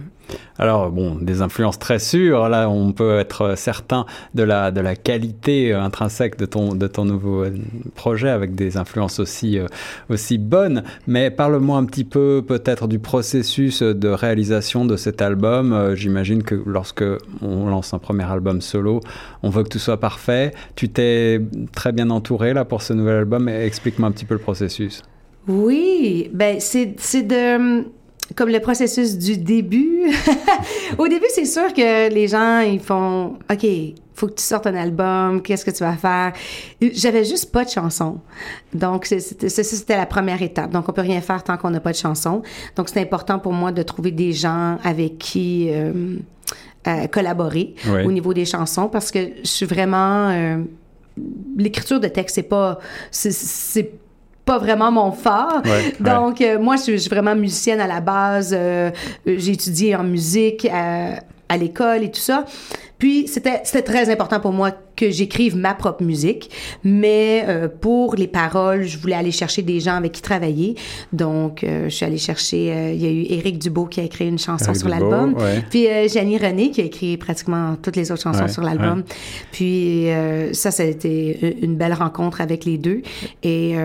Alors, 0.57 0.91
bon, 0.91 1.15
des 1.15 1.41
influences 1.41 1.79
très 1.79 1.99
sûres. 1.99 2.49
Là, 2.49 2.69
on 2.69 2.91
peut 2.91 3.17
être 3.17 3.57
certain 3.57 4.05
de 4.33 4.43
la, 4.43 4.71
de 4.71 4.81
la 4.81 4.95
qualité 4.95 5.71
euh, 5.71 5.81
intrinsèque 5.81 6.37
de 6.37 6.45
ton, 6.45 6.75
de 6.75 6.87
ton 6.87 7.05
nouveau 7.05 7.45
euh, 7.45 7.51
projet 7.95 8.29
avec 8.29 8.55
des 8.55 8.77
influences 8.77 9.19
aussi, 9.19 9.57
euh, 9.57 9.67
aussi 10.09 10.37
bonnes. 10.37 10.83
Mais 11.07 11.31
parle-moi 11.31 11.77
un 11.77 11.85
petit 11.85 12.03
peu 12.03 12.43
peut-être 12.45 12.87
du 12.87 12.99
processus 12.99 13.81
de 13.81 14.09
réalisation 14.09 14.85
de 14.85 14.97
cet 14.97 15.21
album. 15.21 15.93
J'imagine 15.95 16.43
que 16.43 16.61
lorsque 16.65 17.05
on 17.41 17.67
lance 17.67 17.93
un 17.93 17.99
premier 17.99 18.25
album 18.25 18.61
solo, 18.61 18.99
on 19.43 19.49
veut 19.49 19.63
que 19.63 19.69
tout 19.69 19.79
soit 19.79 19.99
parfait. 19.99 20.53
Tu 20.75 20.89
t'es 20.89 21.41
très 21.73 21.91
bien 21.91 22.09
entouré 22.09 22.53
là 22.53 22.65
pour 22.65 22.81
ce 22.81 22.93
nouvel 22.93 23.15
album. 23.15 23.47
Explique-moi 23.47 24.09
un 24.09 24.11
petit 24.11 24.25
peu 24.25 24.33
le 24.33 24.41
processus. 24.41 25.01
Oui, 25.47 26.29
ben 26.33 26.57
c'est 26.59 27.23
de 27.23 27.85
comme 28.35 28.49
le 28.49 28.59
processus 28.59 29.17
du 29.17 29.37
début. 29.37 30.11
Au 30.97 31.07
début, 31.07 31.25
c'est 31.33 31.45
sûr 31.45 31.73
que 31.73 32.09
les 32.13 32.27
gens 32.27 32.59
ils 32.61 32.79
font 32.79 33.37
OK, 33.51 33.65
faut 34.19 34.27
que 34.27 34.33
tu 34.33 34.43
sortes 34.43 34.67
un 34.67 34.75
album, 34.75 35.41
qu'est-ce 35.41 35.63
que 35.65 35.71
tu 35.71 35.83
vas 35.83 35.95
faire? 35.95 36.33
J'avais 36.81 37.23
juste 37.23 37.51
pas 37.51 37.63
de 37.63 37.69
chanson. 37.69 38.19
Donc 38.73 39.05
c'était 39.05 39.97
la 39.97 40.05
première 40.05 40.41
étape. 40.41 40.71
Donc 40.71 40.89
on 40.89 40.91
peut 40.91 41.01
rien 41.01 41.21
faire 41.21 41.43
tant 41.43 41.57
qu'on 41.57 41.69
n'a 41.69 41.79
pas 41.79 41.91
de 41.91 41.97
chanson. 41.97 42.41
Donc 42.75 42.89
c'est 42.89 42.99
important 43.01 43.39
pour 43.39 43.53
moi 43.53 43.71
de 43.71 43.81
trouver 43.81 44.11
des 44.11 44.33
gens 44.33 44.77
avec 44.83 45.17
qui 45.17 45.69
euh, 45.71 46.17
euh, 46.87 47.07
collaborer 47.07 47.75
Oui. 47.87 48.03
au 48.05 48.11
niveau 48.11 48.33
des 48.33 48.45
chansons 48.45 48.89
parce 48.89 49.09
que 49.11 49.19
je 49.41 49.47
suis 49.47 49.65
vraiment 49.65 50.29
euh, 50.29 50.57
l'écriture 51.57 51.99
de 51.99 52.07
texte 52.07 52.35
c'est 52.35 52.43
pas 52.43 52.79
c'est 53.11 53.91
pas 54.49 54.57
vraiment 54.57 54.91
mon 54.91 55.11
fort. 55.11 55.61
Ouais, 55.63 55.93
Donc, 55.99 56.41
euh, 56.41 56.57
moi, 56.59 56.75
je 56.77 56.81
suis, 56.81 56.91
je 56.93 56.97
suis 57.05 57.09
vraiment 57.09 57.35
musicienne 57.35 57.79
à 57.79 57.85
la 57.87 58.01
base. 58.01 58.49
Euh, 58.57 58.89
j'ai 59.27 59.51
étudié 59.51 59.95
en 59.95 60.03
musique 60.03 60.65
euh, 60.65 61.13
à 61.47 61.57
l'école 61.57 62.03
et 62.03 62.09
tout 62.09 62.19
ça. 62.31 62.45
Puis, 62.97 63.27
c'était 63.29 63.81
très 63.81 64.09
important 64.09 64.39
pour 64.41 64.51
moi 64.51 64.71
que 64.97 65.09
j'écrive 65.09 65.55
ma 65.55 65.73
propre 65.73 66.03
musique. 66.03 66.49
Mais 66.83 67.45
euh, 67.47 67.69
pour 67.69 68.15
les 68.15 68.27
paroles, 68.27 68.83
je 68.83 68.97
voulais 68.97 69.15
aller 69.15 69.31
chercher 69.31 69.61
des 69.61 69.79
gens 69.79 69.95
avec 69.95 70.11
qui 70.13 70.21
travailler. 70.21 70.75
Donc, 71.13 71.63
euh, 71.63 71.85
je 71.85 71.95
suis 71.95 72.05
allée 72.05 72.17
chercher... 72.17 72.73
euh, 72.73 72.91
Il 72.93 73.01
y 73.01 73.07
a 73.07 73.11
eu 73.11 73.25
Éric 73.37 73.57
Dubo 73.59 73.85
qui 73.85 74.01
a 74.01 74.03
écrit 74.03 74.27
une 74.27 74.39
chanson 74.39 74.73
sur 74.73 74.89
l'album. 74.89 75.33
ouais. 75.35 75.63
Puis, 75.69 75.87
Janie 76.13 76.37
René 76.39 76.71
qui 76.71 76.81
a 76.81 76.85
écrit 76.85 77.15
pratiquement 77.17 77.77
toutes 77.81 77.95
les 77.95 78.11
autres 78.11 78.23
chansons 78.23 78.41
Ouais, 78.43 78.49
sur 78.49 78.63
l'album. 78.63 79.03
Puis, 79.53 80.07
ça, 80.51 80.69
ça 80.71 80.83
a 80.83 80.87
été 80.87 81.57
une 81.61 81.75
belle 81.77 81.93
rencontre 81.93 82.41
avec 82.41 82.65
les 82.65 82.77
deux. 82.77 83.01
Et... 83.43 83.75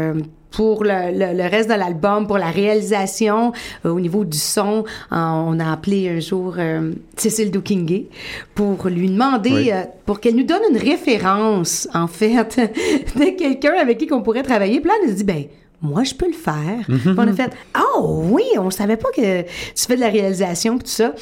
pour 0.56 0.84
le, 0.84 1.11
le- 1.12 1.37
le 1.37 1.49
reste 1.49 1.68
de 1.68 1.75
l'album, 1.75 2.26
pour 2.26 2.38
la 2.38 2.50
réalisation, 2.50 3.52
euh, 3.84 3.90
au 3.90 4.00
niveau 4.00 4.25
du 4.25 4.38
son, 4.38 4.84
euh, 5.12 5.16
on 5.16 5.58
a 5.58 5.73
appelé 5.73 6.08
un 6.08 6.20
jour 6.20 6.54
euh, 6.58 6.92
Cécile 7.16 7.50
Doukingué 7.50 8.08
pour 8.54 8.87
lui 8.88 9.08
demander, 9.11 9.50
Oui. 9.52 9.70
pour 10.06 10.20
qu'elle 10.20 10.37
nous 10.37 10.44
donne 10.44 10.62
une 10.70 10.78
référence, 10.78 11.88
en 11.94 12.06
fait, 12.06 12.56
de 13.16 13.37
quelqu'un 13.37 13.75
avec 13.80 13.99
qui 13.99 14.12
on 14.12 14.23
pourrait 14.23 14.42
travailler. 14.42 14.80
Puis 14.80 14.88
là, 14.88 14.94
elle 15.02 15.11
nous 15.11 15.16
dit, 15.16 15.25
ben, 15.25 15.44
moi, 15.82 16.04
je 16.04 16.14
peux 16.14 16.26
le 16.28 16.32
faire. 16.32 16.84
Puis 16.87 17.00
on 17.16 17.18
a 17.28 17.32
fait, 17.32 17.50
oh 17.99 18.23
oui, 18.30 18.44
on 18.58 18.70
savait 18.70 18.96
pas 18.96 19.11
que 19.14 19.42
tu 19.42 19.84
fais 19.87 19.96
de 19.96 20.00
la 20.00 20.08
réalisation, 20.08 20.78
tout 20.78 20.87
ça. 20.87 21.12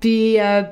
Puis... 0.00 0.40
euh, 0.40 0.62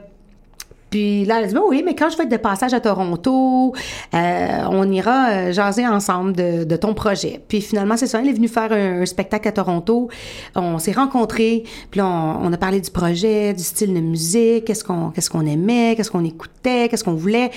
Puis 0.91 1.25
là, 1.25 1.41
elle 1.41 1.49
dit, 1.49 1.55
Ben 1.55 1.63
oui, 1.67 1.83
mais 1.85 1.95
quand 1.95 2.11
je 2.11 2.17
vais 2.17 2.25
être 2.25 2.31
de 2.31 2.37
passage 2.37 2.75
à 2.75 2.81
Toronto, 2.81 3.75
euh, 4.15 4.65
on 4.69 4.91
ira 4.91 5.31
euh, 5.31 5.53
jaser 5.53 5.87
ensemble 5.87 6.35
de, 6.35 6.65
de, 6.65 6.77
ton 6.77 6.95
projet. 6.95 7.41
Puis 7.47 7.61
finalement, 7.61 7.97
c'est 7.97 8.07
ça, 8.07 8.21
elle 8.21 8.29
est 8.29 8.33
venue 8.33 8.49
faire 8.49 8.73
un, 8.73 9.07
spectacle 9.07 9.49
à 9.49 9.53
Toronto. 9.53 10.09
On 10.55 10.79
s'est 10.79 10.93
rencontrés, 10.93 11.65
puis 11.91 11.99
là, 11.99 12.07
on, 12.07 12.47
on, 12.47 12.53
a 12.53 12.57
parlé 12.57 12.81
du 12.81 12.91
projet, 12.91 13.55
du 13.55 13.63
style 13.63 13.95
de 13.95 14.01
musique, 14.01 14.65
qu'est-ce 14.65 14.85
qu'on 14.85 15.11
qu'est-ce 15.11 15.31
qu'on 15.31 15.47
aimait, 15.47 15.95
qu'est-ce 15.97 16.11
qu'on 16.11 16.25
écoutait, 16.25 16.89
qu'est-ce 16.89 17.05
qu'on 17.05 17.15
voulait. 17.15 17.51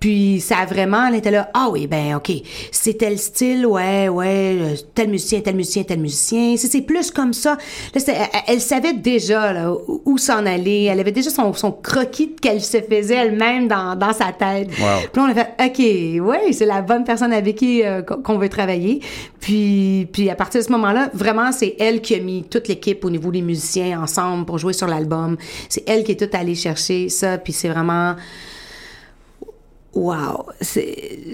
Puis 0.00 0.40
ça 0.40 0.58
a 0.58 0.66
vraiment, 0.66 1.08
elle 1.08 1.16
était 1.16 1.30
là, 1.30 1.50
ah 1.54 1.68
oui, 1.70 1.86
ben 1.86 2.14
OK, 2.16 2.32
c'est 2.70 2.94
tel 2.94 3.18
style, 3.18 3.66
ouais, 3.66 4.08
ouais, 4.08 4.56
euh, 4.60 4.74
tel 4.94 5.08
musicien, 5.08 5.40
tel 5.40 5.56
musicien, 5.56 5.82
tel 5.82 6.00
musicien. 6.00 6.54
C'est 6.56 6.82
plus 6.82 7.10
comme 7.10 7.32
ça. 7.32 7.56
Là, 7.94 8.00
elle, 8.06 8.40
elle, 8.48 8.60
savait 8.60 8.92
déjà 8.92 9.52
là, 9.52 9.72
où 10.04 10.18
s'en 10.18 10.46
aller. 10.46 10.84
Elle 10.84 11.00
avait 11.00 11.12
déjà 11.12 11.30
son, 11.30 11.52
son 11.54 11.72
croquis 11.72 12.34
qu'elle 12.34 12.60
se 12.82 12.86
faisait 12.86 13.14
elle-même 13.14 13.68
dans, 13.68 13.96
dans 13.96 14.12
sa 14.12 14.32
tête. 14.32 14.68
Puis 14.68 15.22
on 15.22 15.24
a 15.24 15.34
fait, 15.34 15.54
OK, 15.60 16.28
oui, 16.28 16.52
c'est 16.52 16.66
la 16.66 16.82
bonne 16.82 17.04
personne 17.04 17.32
avec 17.32 17.56
qui 17.56 17.82
euh, 17.84 18.02
qu'on 18.02 18.38
veut 18.38 18.48
travailler. 18.48 19.00
Puis, 19.40 20.08
puis 20.12 20.30
à 20.30 20.34
partir 20.34 20.60
de 20.60 20.66
ce 20.66 20.72
moment-là, 20.72 21.10
vraiment, 21.14 21.52
c'est 21.52 21.76
elle 21.78 22.00
qui 22.00 22.14
a 22.14 22.20
mis 22.20 22.44
toute 22.44 22.68
l'équipe 22.68 23.04
au 23.04 23.10
niveau 23.10 23.30
des 23.30 23.42
musiciens 23.42 24.02
ensemble 24.02 24.44
pour 24.44 24.58
jouer 24.58 24.72
sur 24.72 24.86
l'album. 24.86 25.36
C'est 25.68 25.88
elle 25.88 26.04
qui 26.04 26.12
est 26.12 26.20
toute 26.20 26.34
allée 26.34 26.54
chercher 26.54 27.08
ça. 27.08 27.38
Puis 27.38 27.52
c'est 27.52 27.68
vraiment... 27.68 28.16
Wow! 29.94 30.46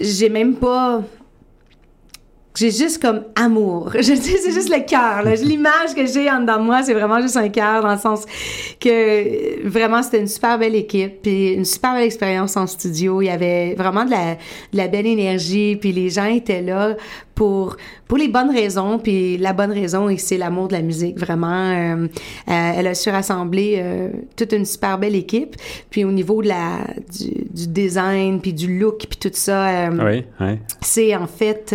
J'ai 0.00 0.28
même 0.28 0.54
pas 0.54 1.02
j'ai 2.54 2.70
juste 2.70 3.00
comme 3.00 3.24
amour. 3.34 3.92
Je 3.94 4.12
dis, 4.12 4.36
c'est 4.42 4.52
juste 4.52 4.68
le 4.68 4.84
cœur. 4.84 5.22
L'image 5.42 5.94
que 5.94 6.06
j'ai 6.06 6.30
en 6.30 6.40
dedans 6.40 6.58
de 6.58 6.64
moi, 6.64 6.82
c'est 6.82 6.94
vraiment 6.94 7.20
juste 7.20 7.36
un 7.36 7.48
cœur 7.48 7.82
dans 7.82 7.92
le 7.92 7.98
sens 7.98 8.24
que 8.78 9.66
vraiment 9.66 10.02
c'était 10.02 10.20
une 10.20 10.28
super 10.28 10.58
belle 10.58 10.74
équipe, 10.74 11.22
puis 11.22 11.52
une 11.52 11.64
super 11.64 11.94
belle 11.94 12.04
expérience 12.04 12.56
en 12.56 12.66
studio. 12.66 13.22
Il 13.22 13.26
y 13.26 13.30
avait 13.30 13.74
vraiment 13.74 14.04
de 14.04 14.10
la, 14.10 14.34
de 14.34 14.76
la 14.76 14.88
belle 14.88 15.06
énergie, 15.06 15.76
puis 15.76 15.92
les 15.92 16.10
gens 16.10 16.26
étaient 16.26 16.62
là 16.62 16.96
pour 17.42 17.76
pour 18.06 18.18
les 18.18 18.28
bonnes 18.28 18.50
raisons 18.50 19.00
puis 19.00 19.36
la 19.36 19.52
bonne 19.52 19.72
raison 19.72 20.06
c'est 20.16 20.38
l'amour 20.38 20.68
de 20.68 20.74
la 20.74 20.82
musique 20.82 21.18
vraiment 21.18 21.70
euh, 21.70 22.06
euh, 22.06 22.06
elle 22.46 22.86
a 22.86 22.94
su 22.94 23.10
rassembler 23.10 23.80
euh, 23.82 24.10
toute 24.36 24.52
une 24.52 24.64
super 24.64 24.96
belle 24.96 25.16
équipe 25.16 25.56
puis 25.90 26.04
au 26.04 26.12
niveau 26.12 26.40
de 26.40 26.48
la 26.48 26.78
du, 27.12 27.30
du 27.50 27.66
design 27.66 28.40
puis 28.40 28.52
du 28.52 28.78
look 28.78 29.06
puis 29.10 29.18
tout 29.18 29.30
ça 29.32 29.90
oui, 29.90 30.24
oui. 30.38 30.58
c'est 30.82 31.16
en 31.16 31.26
fait 31.26 31.74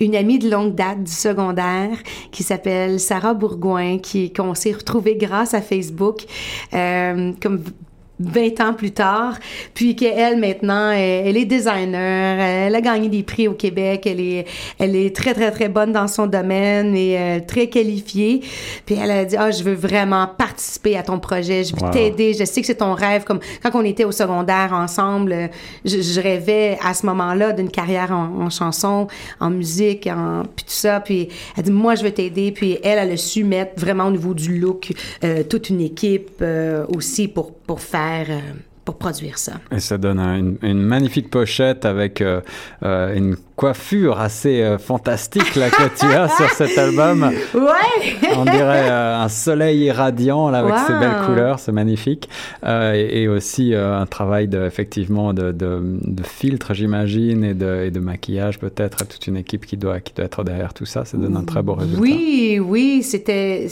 une 0.00 0.14
amie 0.14 0.38
de 0.38 0.50
longue 0.50 0.74
date 0.74 1.02
du 1.02 1.12
secondaire 1.12 1.96
qui 2.30 2.42
s'appelle 2.42 3.00
Sarah 3.00 3.32
Bourgoin 3.32 3.96
qui 3.98 4.34
qu'on 4.34 4.54
s'est 4.54 4.72
retrouvée 4.72 5.16
grâce 5.16 5.54
à 5.54 5.62
Facebook 5.62 6.26
comme 6.72 7.62
20 8.20 8.60
ans 8.60 8.74
plus 8.74 8.90
tard, 8.90 9.38
puis 9.74 9.94
qu'elle 9.94 10.38
maintenant, 10.38 10.90
elle, 10.90 11.36
est 11.36 11.44
designer, 11.44 12.40
elle 12.40 12.74
a 12.74 12.80
gagné 12.80 13.08
des 13.08 13.22
prix 13.22 13.48
au 13.48 13.52
Québec, 13.52 14.06
elle 14.06 14.20
est, 14.20 14.46
elle 14.78 14.96
est 14.96 15.14
très 15.14 15.34
très 15.34 15.50
très 15.50 15.68
bonne 15.68 15.92
dans 15.92 16.08
son 16.08 16.26
domaine 16.26 16.96
et 16.96 17.18
euh, 17.18 17.40
très 17.46 17.68
qualifiée. 17.68 18.40
Puis 18.86 18.96
elle 19.00 19.10
a 19.10 19.24
dit 19.24 19.36
ah 19.36 19.50
je 19.50 19.62
veux 19.62 19.74
vraiment 19.74 20.26
participer 20.26 20.96
à 20.96 21.02
ton 21.02 21.18
projet, 21.18 21.64
je 21.64 21.74
veux 21.74 21.90
t'aider, 21.90 22.34
je 22.34 22.44
sais 22.44 22.60
que 22.60 22.66
c'est 22.66 22.76
ton 22.76 22.94
rêve. 22.94 23.24
Comme 23.24 23.40
quand 23.62 23.70
on 23.74 23.84
était 23.84 24.04
au 24.04 24.12
secondaire 24.12 24.72
ensemble, 24.72 25.50
je, 25.84 26.00
je 26.00 26.20
rêvais 26.20 26.78
à 26.84 26.94
ce 26.94 27.06
moment-là 27.06 27.52
d'une 27.52 27.70
carrière 27.70 28.12
en, 28.12 28.46
en, 28.46 28.50
chanson, 28.50 29.06
en 29.40 29.50
musique, 29.50 30.08
en 30.08 30.42
puis 30.42 30.64
tout 30.64 30.72
ça. 30.72 31.00
Puis 31.00 31.28
elle 31.56 31.64
dit 31.64 31.70
moi 31.70 31.94
je 31.94 32.02
veux 32.02 32.12
t'aider. 32.12 32.50
Puis 32.52 32.78
elle 32.82 32.98
elle 32.98 33.12
a 33.12 33.16
su 33.16 33.44
mettre 33.44 33.80
vraiment 33.80 34.06
au 34.06 34.10
niveau 34.10 34.34
du 34.34 34.58
look 34.58 34.92
euh, 35.22 35.42
toute 35.44 35.70
une 35.70 35.80
équipe 35.80 36.30
euh, 36.42 36.84
aussi 36.88 37.28
pour 37.28 37.52
pour 37.52 37.80
faire 37.80 38.07
euh, 38.08 38.40
pour 38.84 38.96
produire 38.96 39.38
ça. 39.38 39.60
Et 39.70 39.80
ça 39.80 39.98
donne 39.98 40.18
une, 40.62 40.80
magnifique 40.80 41.30
pochette 41.30 41.84
avec 41.84 42.20
euh, 42.20 42.40
euh, 42.82 43.14
une 43.14 43.36
coiffure 43.58 44.20
assez 44.20 44.62
euh, 44.62 44.78
fantastique 44.78 45.56
là, 45.56 45.68
que 45.68 45.82
tu 45.98 46.06
as 46.06 46.28
sur 46.28 46.48
cet 46.50 46.78
album. 46.78 47.28
Ouais! 47.54 48.30
On 48.36 48.44
dirait 48.44 48.88
euh, 48.88 49.16
un 49.18 49.28
soleil 49.28 49.80
irradiant 49.80 50.48
là, 50.48 50.60
avec 50.60 50.74
wow. 50.74 50.80
ces 50.86 50.92
belles 50.92 51.26
couleurs, 51.26 51.58
c'est 51.58 51.72
magnifique. 51.72 52.28
Euh, 52.64 52.94
et, 52.94 53.22
et, 53.22 53.28
aussi 53.28 53.74
un 53.74 54.06
travail 54.06 54.46
de, 54.46 54.64
effectivement 54.64 55.34
de, 55.34 55.50
de, 55.50 55.80
de 55.82 56.22
filtre, 56.22 56.72
j'imagine, 56.72 57.42
et 57.42 57.54
de, 57.54 57.82
et 57.86 57.90
de 57.90 57.98
maquillage 57.98 58.60
peut-être, 58.60 59.04
toute 59.08 59.26
une 59.26 59.36
équipe 59.36 59.66
qui 59.66 59.76
doit, 59.76 59.98
qui 59.98 60.14
doit 60.14 60.26
être 60.26 60.44
derrière 60.44 60.72
tout 60.72 60.86
ça. 60.86 61.04
Ça 61.04 61.16
donne 61.16 61.36
un 61.36 61.42
très 61.42 61.62
beau 61.62 61.74
résultat. 61.74 62.00
Oui, 62.00 62.60
oui, 62.64 63.02
c'était... 63.02 63.66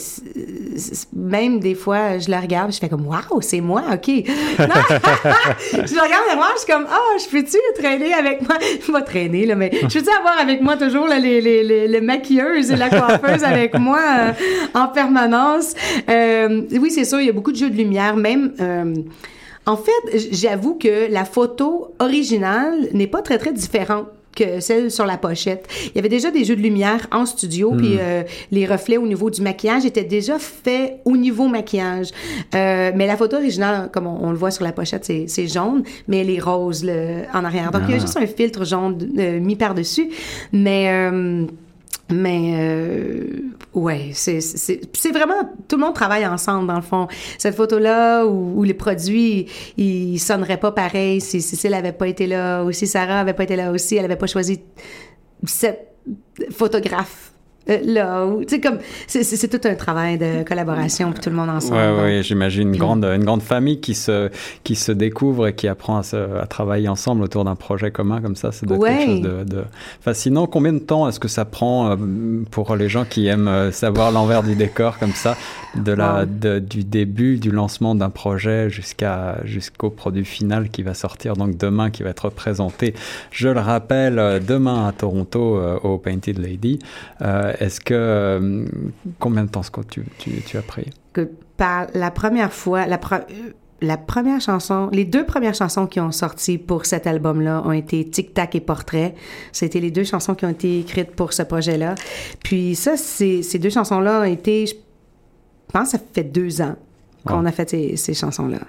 Même 1.15 1.61
des 1.61 1.75
fois, 1.75 2.17
je 2.17 2.29
la 2.29 2.41
regarde, 2.41 2.73
je 2.73 2.79
fais 2.79 2.89
comme 2.89 3.07
«Waouh, 3.07 3.41
c'est 3.41 3.61
moi, 3.61 3.83
OK!» 3.93 4.07
Je 4.07 5.95
la 5.95 6.03
regarde 6.03 6.25
et 6.33 6.35
moi, 6.35 6.47
je 6.55 6.59
suis 6.59 6.73
comme 6.73 6.85
«Ah, 6.89 6.99
oh, 6.99 7.17
je 7.17 7.29
peux-tu 7.31 7.57
traîner 7.81 8.13
avec 8.13 8.41
moi?» 8.41 8.57
Je 8.85 8.91
vais 8.91 9.01
traîner, 9.03 9.45
là, 9.45 9.55
mais 9.55 9.71
je 9.89 9.99
veux 9.99 10.11
avoir 10.19 10.39
avec 10.39 10.61
moi 10.61 10.77
toujours 10.77 11.07
là, 11.07 11.19
les, 11.19 11.41
les, 11.41 11.63
les, 11.63 11.87
les, 11.87 12.01
maquilleuses 12.01 12.71
et 12.71 12.75
la 12.75 12.89
coiffeuse 12.89 13.43
avec 13.43 13.77
moi 13.77 13.99
euh, 13.99 14.31
en 14.73 14.87
permanence? 14.87 15.73
Euh, 16.09 16.63
oui, 16.71 16.91
c'est 16.91 17.05
sûr, 17.05 17.19
il 17.19 17.27
y 17.27 17.29
a 17.29 17.33
beaucoup 17.33 17.51
de 17.51 17.57
jeux 17.57 17.69
de 17.69 17.75
lumière, 17.75 18.15
même. 18.15 18.53
Euh, 18.59 18.95
en 19.65 19.75
fait, 19.77 20.31
j'avoue 20.31 20.75
que 20.75 21.11
la 21.11 21.25
photo 21.25 21.93
originale 21.99 22.87
n'est 22.93 23.07
pas 23.07 23.21
très, 23.21 23.37
très 23.37 23.51
différente 23.51 24.07
que 24.37 24.59
celle 24.59 24.91
sur 24.91 25.05
la 25.05 25.17
pochette. 25.17 25.67
Il 25.87 25.95
y 25.95 25.99
avait 25.99 26.09
déjà 26.09 26.31
des 26.31 26.43
jeux 26.45 26.55
de 26.55 26.61
lumière 26.61 27.07
en 27.11 27.25
studio, 27.25 27.73
puis 27.75 27.97
euh, 27.99 28.23
les 28.51 28.65
reflets 28.65 28.97
au 28.97 29.07
niveau 29.07 29.29
du 29.29 29.41
maquillage 29.41 29.85
étaient 29.85 30.03
déjà 30.03 30.37
faits 30.39 30.99
au 31.05 31.17
niveau 31.17 31.47
maquillage. 31.47 32.09
Euh, 32.55 32.91
mais 32.95 33.07
la 33.07 33.17
photo 33.17 33.37
originale, 33.37 33.89
comme 33.91 34.07
on, 34.07 34.27
on 34.27 34.31
le 34.31 34.37
voit 34.37 34.51
sur 34.51 34.63
la 34.63 34.71
pochette, 34.71 35.05
c'est 35.05 35.47
jaune, 35.47 35.83
mais 36.07 36.19
elle 36.19 36.29
est 36.29 36.39
rose 36.39 36.83
le, 36.83 37.23
en 37.33 37.43
arrière. 37.43 37.71
Donc, 37.71 37.81
ah. 37.83 37.87
il 37.87 37.91
y 37.91 37.93
a 37.95 37.97
ah. 37.97 38.05
juste 38.05 38.17
un 38.17 38.27
filtre 38.27 38.65
jaune 38.65 38.97
euh, 39.17 39.39
mis 39.39 39.55
par-dessus. 39.55 40.09
Mais 40.53 40.87
mais 42.09 42.53
euh, 42.55 43.23
ouais, 43.73 44.11
c'est 44.13 45.11
vraiment 45.11 45.43
tout 45.67 45.75
le 45.75 45.83
monde 45.83 45.93
travaille 45.93 46.25
ensemble 46.25 46.67
dans 46.67 46.75
le 46.75 46.81
fond. 46.81 47.07
Cette 47.37 47.55
photo 47.55 47.79
là 47.79 48.25
où, 48.25 48.59
où 48.59 48.63
les 48.63 48.73
produits 48.73 49.47
ils 49.77 50.17
sonneraient 50.19 50.59
pas 50.59 50.71
pareil 50.71 51.19
si 51.21 51.41
Cécile 51.41 51.73
avait 51.73 51.91
pas 51.91 52.07
été 52.07 52.27
là 52.27 52.63
ou 52.63 52.71
si 52.71 52.87
Sarah 52.87 53.19
avait 53.19 53.33
pas 53.33 53.43
été 53.43 53.55
là 53.55 53.71
aussi, 53.71 53.95
elle 53.95 54.05
avait 54.05 54.15
pas 54.15 54.27
choisi 54.27 54.61
cette 55.45 55.87
photographe 56.51 57.33
euh, 57.69 58.43
sais 58.47 58.59
comme 58.59 58.79
c'est 59.07 59.47
tout 59.47 59.67
un 59.67 59.75
travail 59.75 60.17
de 60.17 60.43
collaboration 60.43 61.11
pour 61.11 61.19
tout 61.19 61.29
le 61.29 61.35
monde 61.35 61.49
ensemble. 61.49 61.75
Ouais, 61.75 62.01
ouais, 62.01 62.23
j'imagine 62.23 62.69
une 62.73 62.77
grande 62.77 63.05
une 63.05 63.23
grande 63.23 63.41
famille 63.41 63.79
qui 63.79 63.93
se 63.93 64.29
qui 64.63 64.75
se 64.75 64.91
découvre 64.91 65.47
et 65.47 65.53
qui 65.53 65.67
apprend 65.67 65.97
à, 65.97 66.03
se, 66.03 66.15
à 66.15 66.45
travailler 66.45 66.87
ensemble 66.87 67.23
autour 67.23 67.43
d'un 67.43 67.55
projet 67.55 67.91
commun 67.91 68.21
comme 68.21 68.35
ça, 68.35 68.51
c'est 68.51 68.69
ouais. 68.69 68.89
quelque 68.89 69.05
chose 69.05 69.21
de, 69.21 69.43
de, 69.43 69.63
fascinant. 70.01 70.47
Combien 70.47 70.73
de 70.73 70.79
temps 70.79 71.07
est-ce 71.07 71.19
que 71.19 71.27
ça 71.27 71.45
prend 71.45 71.91
euh, 71.91 71.95
pour 72.51 72.75
les 72.75 72.89
gens 72.89 73.05
qui 73.05 73.27
aiment 73.27 73.47
euh, 73.47 73.71
savoir 73.71 74.11
l'envers 74.11 74.43
du 74.43 74.55
décor 74.55 74.97
comme 74.99 75.13
ça, 75.13 75.37
de 75.75 75.91
la 75.91 76.25
de, 76.25 76.59
du 76.59 76.83
début 76.83 77.37
du 77.37 77.51
lancement 77.51 77.95
d'un 77.95 78.09
projet 78.09 78.69
jusqu'à 78.69 79.37
jusqu'au 79.43 79.89
produit 79.89 80.25
final 80.25 80.69
qui 80.69 80.83
va 80.83 80.93
sortir 80.93 81.35
donc 81.35 81.57
demain 81.57 81.89
qui 81.89 82.03
va 82.03 82.09
être 82.09 82.29
présenté? 82.29 82.93
Je 83.31 83.49
le 83.49 83.59
rappelle 83.59 84.41
demain 84.47 84.87
à 84.87 84.91
Toronto 84.91 85.59
au 85.83 85.97
Painted 85.97 86.37
Lady. 86.37 86.79
Euh, 87.21 87.53
est-ce 87.59 87.79
que 87.79 87.93
euh, 87.93 88.65
combien 89.19 89.43
de 89.43 89.49
temps 89.49 89.61
que 89.61 89.81
tu, 89.81 90.03
tu, 90.17 90.41
tu, 90.41 90.57
as 90.57 90.61
pris 90.61 90.89
que 91.13 91.29
par 91.57 91.87
la 91.93 92.11
première 92.11 92.53
fois 92.53 92.85
la, 92.85 92.97
pre 92.97 93.15
la 93.81 93.97
première 93.97 94.41
chanson 94.41 94.89
les 94.91 95.05
deux 95.05 95.25
premières 95.25 95.55
chansons 95.55 95.87
qui 95.87 95.99
ont 95.99 96.11
sorti 96.11 96.57
pour 96.57 96.85
cet 96.85 97.07
album 97.07 97.41
là 97.41 97.61
ont 97.65 97.71
été 97.71 98.05
Tic 98.05 98.33
Tac 98.33 98.55
et 98.55 98.61
Portrait. 98.61 99.15
C'était 99.51 99.79
les 99.79 99.91
deux 99.91 100.03
chansons 100.03 100.35
qui 100.35 100.45
ont 100.45 100.49
été 100.49 100.79
écrites 100.79 101.11
pour 101.11 101.33
ce 101.33 101.43
projet 101.43 101.77
là 101.77 101.95
puis 102.43 102.75
ça 102.75 102.97
ces 102.97 103.59
deux 103.59 103.69
chansons 103.69 103.99
là 103.99 104.21
ont 104.21 104.23
été 104.23 104.65
je 104.67 104.75
pense 105.71 105.89
ça 105.89 105.99
fait 106.13 106.23
deux 106.23 106.61
ans 106.61 106.75
qu'on 107.25 107.45
a 107.45 107.51
fait 107.51 107.69
ces, 107.69 107.97
ces 107.97 108.13
chansons 108.13 108.47
là 108.47 108.59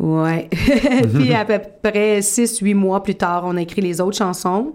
Ouais. 0.00 0.48
puis 1.14 1.34
à 1.34 1.44
peu 1.44 1.60
près 1.82 2.22
six, 2.22 2.58
huit 2.60 2.72
mois 2.72 3.02
plus 3.02 3.16
tard, 3.16 3.42
on 3.44 3.56
a 3.56 3.60
écrit 3.60 3.82
les 3.82 4.00
autres 4.00 4.16
chansons. 4.16 4.72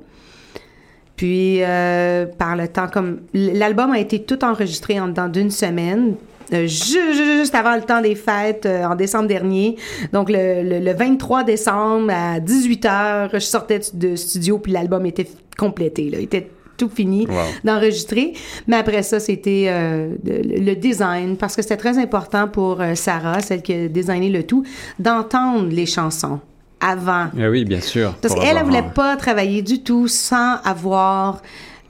Puis, 1.16 1.60
euh, 1.62 2.26
par 2.26 2.56
le 2.56 2.68
temps, 2.68 2.88
comme 2.88 3.22
l'album 3.34 3.92
a 3.92 4.00
été 4.00 4.24
tout 4.24 4.44
enregistré 4.44 5.00
en 5.00 5.08
dedans 5.08 5.28
d'une 5.28 5.52
semaine. 5.52 6.16
Euh, 6.54 6.68
juste 6.68 7.56
avant 7.56 7.76
le 7.76 7.82
temps 7.82 8.02
des 8.02 8.14
fêtes, 8.14 8.68
euh, 8.68 8.86
en 8.86 8.96
décembre 8.96 9.28
dernier. 9.28 9.78
Donc, 10.14 10.30
le, 10.30 10.62
le, 10.62 10.80
le, 10.80 10.94
23 10.94 11.44
décembre, 11.44 12.12
à 12.14 12.40
18h, 12.40 13.30
je 13.34 13.40
sortais 13.40 13.82
de 13.94 14.16
studio, 14.16 14.60
puis 14.60 14.72
l'album 14.72 15.06
était 15.08 15.28
complété. 15.58 16.10
Là. 16.12 16.20
Il 16.20 16.26
était 16.26 16.48
tout 16.78 16.90
fini 16.90 17.26
wow. 17.28 17.36
d'enregistrer. 17.64 18.34
Mais 18.68 18.78
après 18.78 19.04
ça, 19.04 19.20
c'était 19.20 19.66
euh, 19.70 20.16
le, 20.24 20.60
le, 20.60 20.76
design, 20.76 21.38
parce 21.38 21.56
que 21.56 21.62
c'était 21.62 21.78
très 21.78 21.98
important 21.98 22.48
pour 22.48 22.82
euh, 22.82 22.96
Sarah, 22.96 23.42
celle 23.42 23.62
qui 23.62 23.74
a 23.74 23.88
designé 23.88 24.30
le 24.30 24.44
tout, 24.44 24.64
d'entendre 25.00 25.70
les 25.70 25.86
chansons 25.86 26.40
avant. 26.80 27.28
Ah 27.40 27.50
oui, 27.50 27.66
bien 27.66 27.82
sûr. 27.82 28.14
Parce 28.22 28.36
qu'elle, 28.36 28.58
elle 28.58 28.58
ne 28.60 28.64
voulait 28.64 28.84
pas 28.94 29.16
travailler 29.16 29.62
du 29.62 29.82
tout 29.82 30.08
sans 30.08 30.56
avoir 30.64 31.42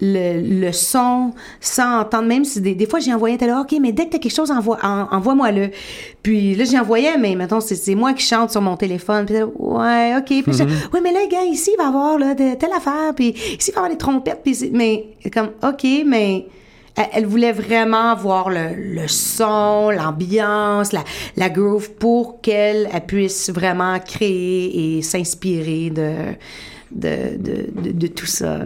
le, 0.02 0.42
le 0.62 0.72
son 0.74 1.32
sans 1.62 2.02
entendre, 2.02 2.28
même 2.28 2.44
si 2.44 2.60
des, 2.60 2.76
des 2.76 2.86
fois, 2.86 3.00
j'ai 3.00 3.14
envoyé, 3.14 3.38
t'es 3.38 3.48
là, 3.48 3.62
OK, 3.62 3.74
mais 3.82 3.94
dès 3.94 4.06
que 4.06 4.12
t'as 4.12 4.20
quelque 4.20 4.36
chose, 4.36 4.52
envoie, 4.52 4.78
en- 4.84 5.08
envoie-moi-le. 5.16 5.70
Puis 6.22 6.54
là, 6.56 6.66
j'y 6.66 6.78
envoyais, 6.78 7.18
mais 7.18 7.34
mettons, 7.36 7.62
c'est, 7.62 7.76
c'est 7.76 7.96
moi 7.96 8.14
qui 8.14 8.26
chante 8.26 8.52
sur 8.52 8.62
mon 8.62 8.76
téléphone. 8.76 9.26
Puis 9.26 9.36
ouais, 9.58 10.16
OK. 10.18 10.26
Puis 10.26 10.44
je- 10.54 10.64
ouais, 10.64 11.02
mais 11.02 11.14
là, 11.14 11.20
gars, 11.32 11.44
ici, 11.44 11.72
il 11.74 11.78
va 11.78 11.86
y 11.86 11.88
avoir 11.88 12.20
là, 12.20 12.34
de, 12.36 12.56
telle 12.56 12.74
affaire, 12.76 13.14
puis 13.16 13.30
ici, 13.30 13.70
il 13.70 13.74
va 13.74 13.74
y 13.74 13.78
avoir 13.78 13.90
des 13.90 13.98
trompettes, 13.98 14.42
puis 14.44 14.70
mais 14.74 15.06
comme, 15.34 15.52
OK, 15.64 15.86
mais 16.06 16.46
elle, 16.96 17.26
voulait 17.26 17.52
vraiment 17.52 18.16
voir 18.16 18.50
le, 18.50 19.08
son, 19.08 19.90
l'ambiance, 19.90 20.92
la, 21.36 21.50
groove 21.50 21.92
pour 21.92 22.42
qu'elle 22.42 22.90
elle 22.94 23.06
puisse 23.06 23.50
vraiment 23.50 24.00
créer 24.00 24.98
et 24.98 25.02
s'inspirer 25.02 25.90
de, 25.90 26.14
de, 26.92 27.38
de, 27.38 27.82
de, 27.82 27.92
de 27.92 28.08
tout 28.08 28.26
ça. 28.26 28.60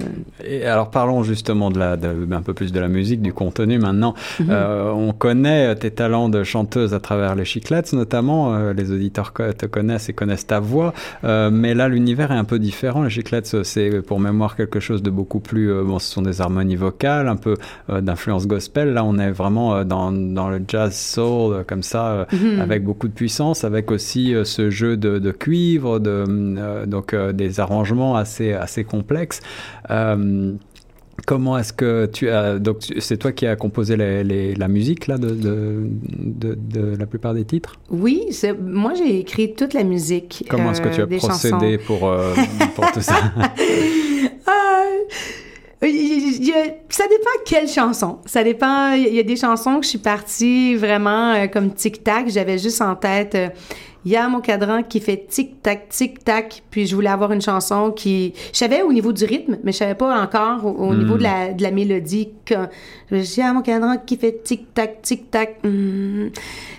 Et 0.46 0.66
alors 0.66 0.90
parlons 0.90 1.24
justement 1.24 1.72
de 1.72 1.80
la, 1.80 1.98
de, 1.98 2.28
un 2.32 2.42
peu 2.42 2.54
plus 2.54 2.72
de 2.72 2.80
la 2.80 2.88
musique, 2.88 3.22
du 3.22 3.34
contenu 3.34 3.80
maintenant. 3.80 4.14
Mhm. 4.40 4.48
Euh, 4.50 4.92
on 4.92 5.14
connaît 5.14 5.76
tes 5.76 5.92
talents 5.92 6.30
de 6.30 6.44
chanteuse 6.44 6.94
à 6.94 7.00
travers 7.00 7.36
les 7.36 7.46
Chiclets 7.46 7.84
notamment. 7.94 8.56
Euh, 8.56 8.74
les 8.74 8.92
auditeurs 8.92 9.34
te 9.34 9.66
connaissent 9.66 10.10
et 10.10 10.14
connaissent 10.14 10.48
ta 10.48 10.60
voix. 10.60 10.94
Euh, 11.24 11.50
mais 11.52 11.74
là, 11.74 11.88
l'univers 11.88 12.32
est 12.32 12.38
un 12.38 12.44
peu 12.44 12.60
différent. 12.60 13.04
Les 13.04 13.10
Chiclets, 13.10 13.42
c'est 13.64 14.02
pour 14.02 14.20
mémoire 14.20 14.56
quelque 14.56 14.80
chose 14.80 15.02
de 15.04 15.10
beaucoup 15.10 15.40
plus... 15.40 15.74
bon, 15.84 16.00
ce 16.00 16.12
sont 16.12 16.22
des 16.22 16.42
harmonies 16.42 16.76
vocales, 16.76 17.28
un 17.28 17.36
peu 17.36 17.56
d'influence 17.90 18.48
gospel. 18.48 18.94
Là, 18.94 19.04
on 19.04 19.18
est 19.18 19.32
vraiment 19.32 19.84
dans, 19.84 20.12
dans 20.12 20.50
le 20.50 20.62
jazz 20.68 20.96
soul, 20.96 21.64
comme 21.68 21.84
ça, 21.84 22.28
Mhm. 22.32 22.62
avec 22.62 22.84
beaucoup 22.84 23.08
de 23.08 23.14
puissance, 23.14 23.64
avec 23.64 23.92
aussi 23.92 24.34
ce 24.44 24.70
jeu 24.70 24.98
de, 24.98 25.32
cuivre, 25.32 26.00
de, 26.00 26.86
donc 26.86 27.16
des 27.16 27.60
arrangements 27.60 28.09
assez, 28.16 28.54
assez 28.54 28.84
complexes. 28.84 29.40
Euh, 29.92 30.54
Comment 31.28 31.58
est-ce 31.58 31.74
que 31.74 32.06
tu 32.06 32.30
as 32.30 32.60
donc 32.60 32.78
c'est 33.00 33.18
toi 33.18 33.34
qui 33.34 33.46
as 33.46 33.58
composé 33.58 33.98
les, 33.98 34.24
les- 34.24 34.56
la 34.56 34.70
musique 34.70 35.06
là 35.08 35.18
de, 35.18 35.32
de, 35.32 35.84
de, 36.18 36.56
de 36.58 36.96
la 36.98 37.06
plupart 37.08 37.34
des 37.34 37.44
titres? 37.44 37.74
Oui, 37.90 38.28
c'est- 38.32 38.54
moi 38.54 38.94
j'ai 38.94 39.20
écrit 39.20 39.54
toute 39.54 39.74
la 39.74 39.84
musique. 39.84 40.46
Comment 40.50 40.72
est-ce 40.72 40.80
que 40.80 40.88
euh, 40.88 40.96
tu 40.96 41.02
as 41.02 41.06
des 41.08 41.18
procédé 41.18 41.78
chansons. 41.78 41.84
pour 41.86 42.08
euh, 42.08 42.34
pour 42.74 42.90
tout 42.94 43.02
ça? 43.02 43.16
Il 45.82 45.88
y- 45.96 46.36
il 46.40 46.46
y 46.48 46.52
a- 46.52 46.76
ça 46.90 47.06
dépend 47.06 47.30
quelle 47.46 47.68
chanson. 47.68 48.18
Ça 48.26 48.44
dépend. 48.44 48.92
Il 48.92 49.14
y 49.14 49.20
a 49.20 49.24
des 49.24 49.38
chansons 49.38 49.78
que 49.80 49.84
je 49.86 49.90
suis 49.90 49.98
partie 49.98 50.76
vraiment 50.76 51.32
euh, 51.34 51.48
comme 51.48 51.74
tic-tac. 51.74 52.30
J'avais 52.30 52.58
juste 52.58 52.82
en 52.82 52.96
tête. 52.96 53.38
Euh, 54.10 54.12
il 54.12 54.14
y 54.14 54.16
a 54.16 54.28
mon 54.28 54.42
cadran 54.42 54.82
qui 54.82 55.00
fait 55.00 55.28
tic-tac, 55.28 55.90
tic-tac, 55.90 56.64
puis 56.72 56.88
je 56.88 56.96
voulais 56.96 57.10
avoir 57.10 57.32
une 57.32 57.42
chanson 57.42 57.92
qui... 57.92 58.34
Je 58.52 58.58
savais 58.58 58.82
au 58.82 58.92
niveau 58.92 59.14
du 59.14 59.24
rythme, 59.26 59.58
mais 59.64 59.72
je 59.72 59.78
savais 59.78 59.94
pas 59.96 60.20
encore 60.22 60.66
au, 60.66 60.90
au 60.90 60.96
niveau 60.96 61.18
de 61.18 61.24
la, 61.24 61.54
de 61.54 61.62
la 61.62 61.72
mélodie. 61.72 62.30
Que... 62.46 62.56
Je 63.12 63.16
me 63.16 63.22
suis 63.24 63.36
dit, 63.36 63.42
ah, 63.42 63.54
mon 63.54 63.62
cadran 63.62 63.98
qui 64.04 64.18
fait 64.18 64.42
tic-tac, 64.44 65.02
tic-tac. 65.02 65.60
hum. 65.64 66.32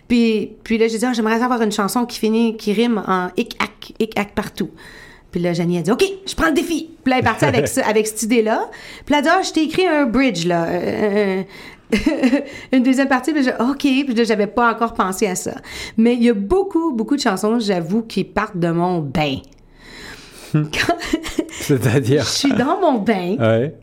Puis, 0.08 0.52
puis 0.64 0.76
là, 0.78 0.88
j'ai 0.88 0.98
dit, 0.98 1.04
ah, 1.06 1.12
j'aimerais 1.12 1.40
avoir 1.42 1.62
une 1.62 1.70
chanson 1.72 2.04
qui 2.04 2.18
finit, 2.18 2.56
qui 2.56 2.72
rime 2.72 3.02
en 3.06 3.28
hic-hac, 3.36 3.92
hic-hac 4.00 4.34
partout. 4.34 4.70
Puis 5.30 5.40
là, 5.40 5.52
Janie 5.52 5.78
a 5.78 5.82
dit, 5.82 5.92
OK, 5.92 6.02
je 6.26 6.34
prends 6.34 6.48
le 6.48 6.52
défi. 6.54 6.90
Puis 7.04 7.10
là, 7.12 7.18
elle 7.18 7.22
est 7.22 7.24
partie 7.24 7.44
avec, 7.44 7.68
ça- 7.68 7.86
avec 7.86 8.08
cette 8.08 8.22
idée-là. 8.24 8.68
Puis 9.06 9.12
là, 9.14 9.20
elle 9.20 9.28
a 9.28 9.30
dit, 9.30 9.36
ah, 9.38 9.42
je 9.46 9.52
t'ai 9.52 9.62
écrit 9.62 9.86
un 9.86 10.06
bridge, 10.06 10.44
là. 10.46 10.64
euh, 10.66 11.42
une 12.72 12.82
deuxième 12.82 13.08
partie. 13.08 13.32
Puis 13.32 13.42
dit, 13.42 13.50
OK. 13.60 13.78
Puis 13.78 14.14
là, 14.14 14.24
j'avais 14.24 14.46
pas 14.46 14.70
encore 14.72 14.94
pensé 14.94 15.26
à 15.26 15.34
ça. 15.34 15.52
Mais 15.96 16.14
il 16.14 16.22
y 16.24 16.30
a 16.30 16.34
beaucoup, 16.34 16.92
beaucoup 16.92 17.16
de 17.16 17.20
chansons, 17.20 17.58
j'avoue, 17.58 18.02
qui 18.02 18.24
partent 18.24 18.56
de 18.58 18.70
mon 18.70 18.98
bain. 19.00 19.36
Quand 20.52 20.94
C'est-à-dire? 21.60 22.22
Je 22.24 22.28
suis 22.28 22.52
dans 22.52 22.80
mon 22.80 22.98
bain, 22.98 23.36
Ouais. 23.38 23.74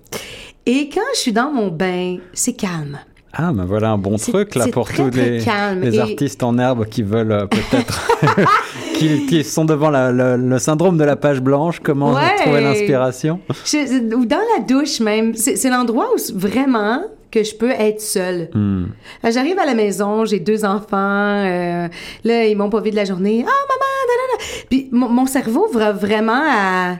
et 0.65 0.89
quand 0.89 1.01
je 1.13 1.19
suis 1.19 1.31
dans 1.31 1.51
mon 1.51 1.67
bain, 1.69 2.17
c'est 2.33 2.53
calme. 2.53 2.97
Ah, 3.39 3.51
ben 3.53 3.65
voilà 3.65 3.91
un 3.91 3.97
bon 3.99 4.15
truc 4.17 4.55
là 4.55 4.67
pour 4.69 4.87
très, 4.87 4.97
tous 5.11 5.15
les, 5.15 5.39
calme. 5.43 5.81
les 5.81 5.95
Et- 5.95 5.99
artistes 5.99 6.41
en 6.41 6.57
herbe 6.57 6.85
qui 6.87 7.03
veulent 7.03 7.31
euh, 7.31 7.45
peut-être 7.45 8.07
qui, 8.95 9.27
qui 9.27 9.43
sont 9.43 9.63
devant 9.63 9.91
la- 9.91 10.11
le, 10.11 10.37
le 10.37 10.59
syndrome 10.59 10.97
de 10.97 11.03
la 11.03 11.15
page 11.15 11.39
blanche. 11.39 11.79
Comment 11.81 12.13
Ouais. 12.13 12.35
trouver 12.41 12.61
l'inspiration? 12.61 13.39
Je- 13.65 14.15
ou 14.15 14.25
dans 14.25 14.39
la 14.57 14.63
douche 14.63 14.99
même. 15.01 15.35
C'est 15.35 15.69
l'endroit 15.69 16.07
où 16.15 16.37
vraiment 16.37 17.01
que 17.31 17.43
je 17.43 17.55
peux 17.55 17.71
être 17.71 18.01
seule. 18.01 18.49
Hmm. 18.53 18.85
J'arrive 19.23 19.59
à 19.59 19.65
la 19.65 19.73
maison, 19.73 20.25
j'ai 20.25 20.39
deux 20.39 20.65
enfants. 20.65 21.45
euh, 21.45 21.87
là, 22.23 22.45
ils 22.45 22.57
m'ont 22.57 22.69
pas 22.69 22.81
vu 22.81 22.91
de 22.91 22.95
la 22.95 23.05
journée. 23.05 23.43
Ah, 23.45 23.51
maman, 23.69 23.85
da, 24.07 24.13
da, 24.13 24.37
da. 24.37 24.65
Puis 24.69 24.89
mon, 24.91 25.25
cerveau 25.25 25.67
va 25.71 25.91
vraiment 25.91 26.43
à, 26.45 26.97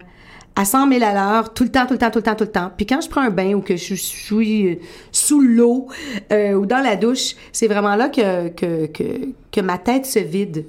à 0.55 0.65
100 0.65 0.91
000 0.91 1.03
à 1.03 1.13
l'heure, 1.13 1.53
tout 1.53 1.63
le 1.63 1.69
temps, 1.71 1.85
tout 1.85 1.93
le 1.93 1.99
temps, 1.99 2.11
tout 2.11 2.19
le 2.19 2.23
temps, 2.23 2.35
tout 2.35 2.43
le 2.43 2.51
temps. 2.51 2.71
Puis 2.75 2.85
quand 2.85 3.01
je 3.01 3.09
prends 3.09 3.21
un 3.21 3.29
bain 3.29 3.53
ou 3.53 3.61
que 3.61 3.77
je 3.77 3.95
suis 3.95 4.67
euh, 4.67 4.75
sous 5.11 5.41
l'eau 5.41 5.87
euh, 6.31 6.53
ou 6.53 6.65
dans 6.65 6.83
la 6.83 6.95
douche, 6.95 7.35
c'est 7.51 7.67
vraiment 7.67 7.95
là 7.95 8.09
que, 8.09 8.49
que, 8.49 8.87
que, 8.87 9.03
que 9.51 9.61
ma 9.61 9.77
tête 9.77 10.05
se 10.05 10.19
vide 10.19 10.65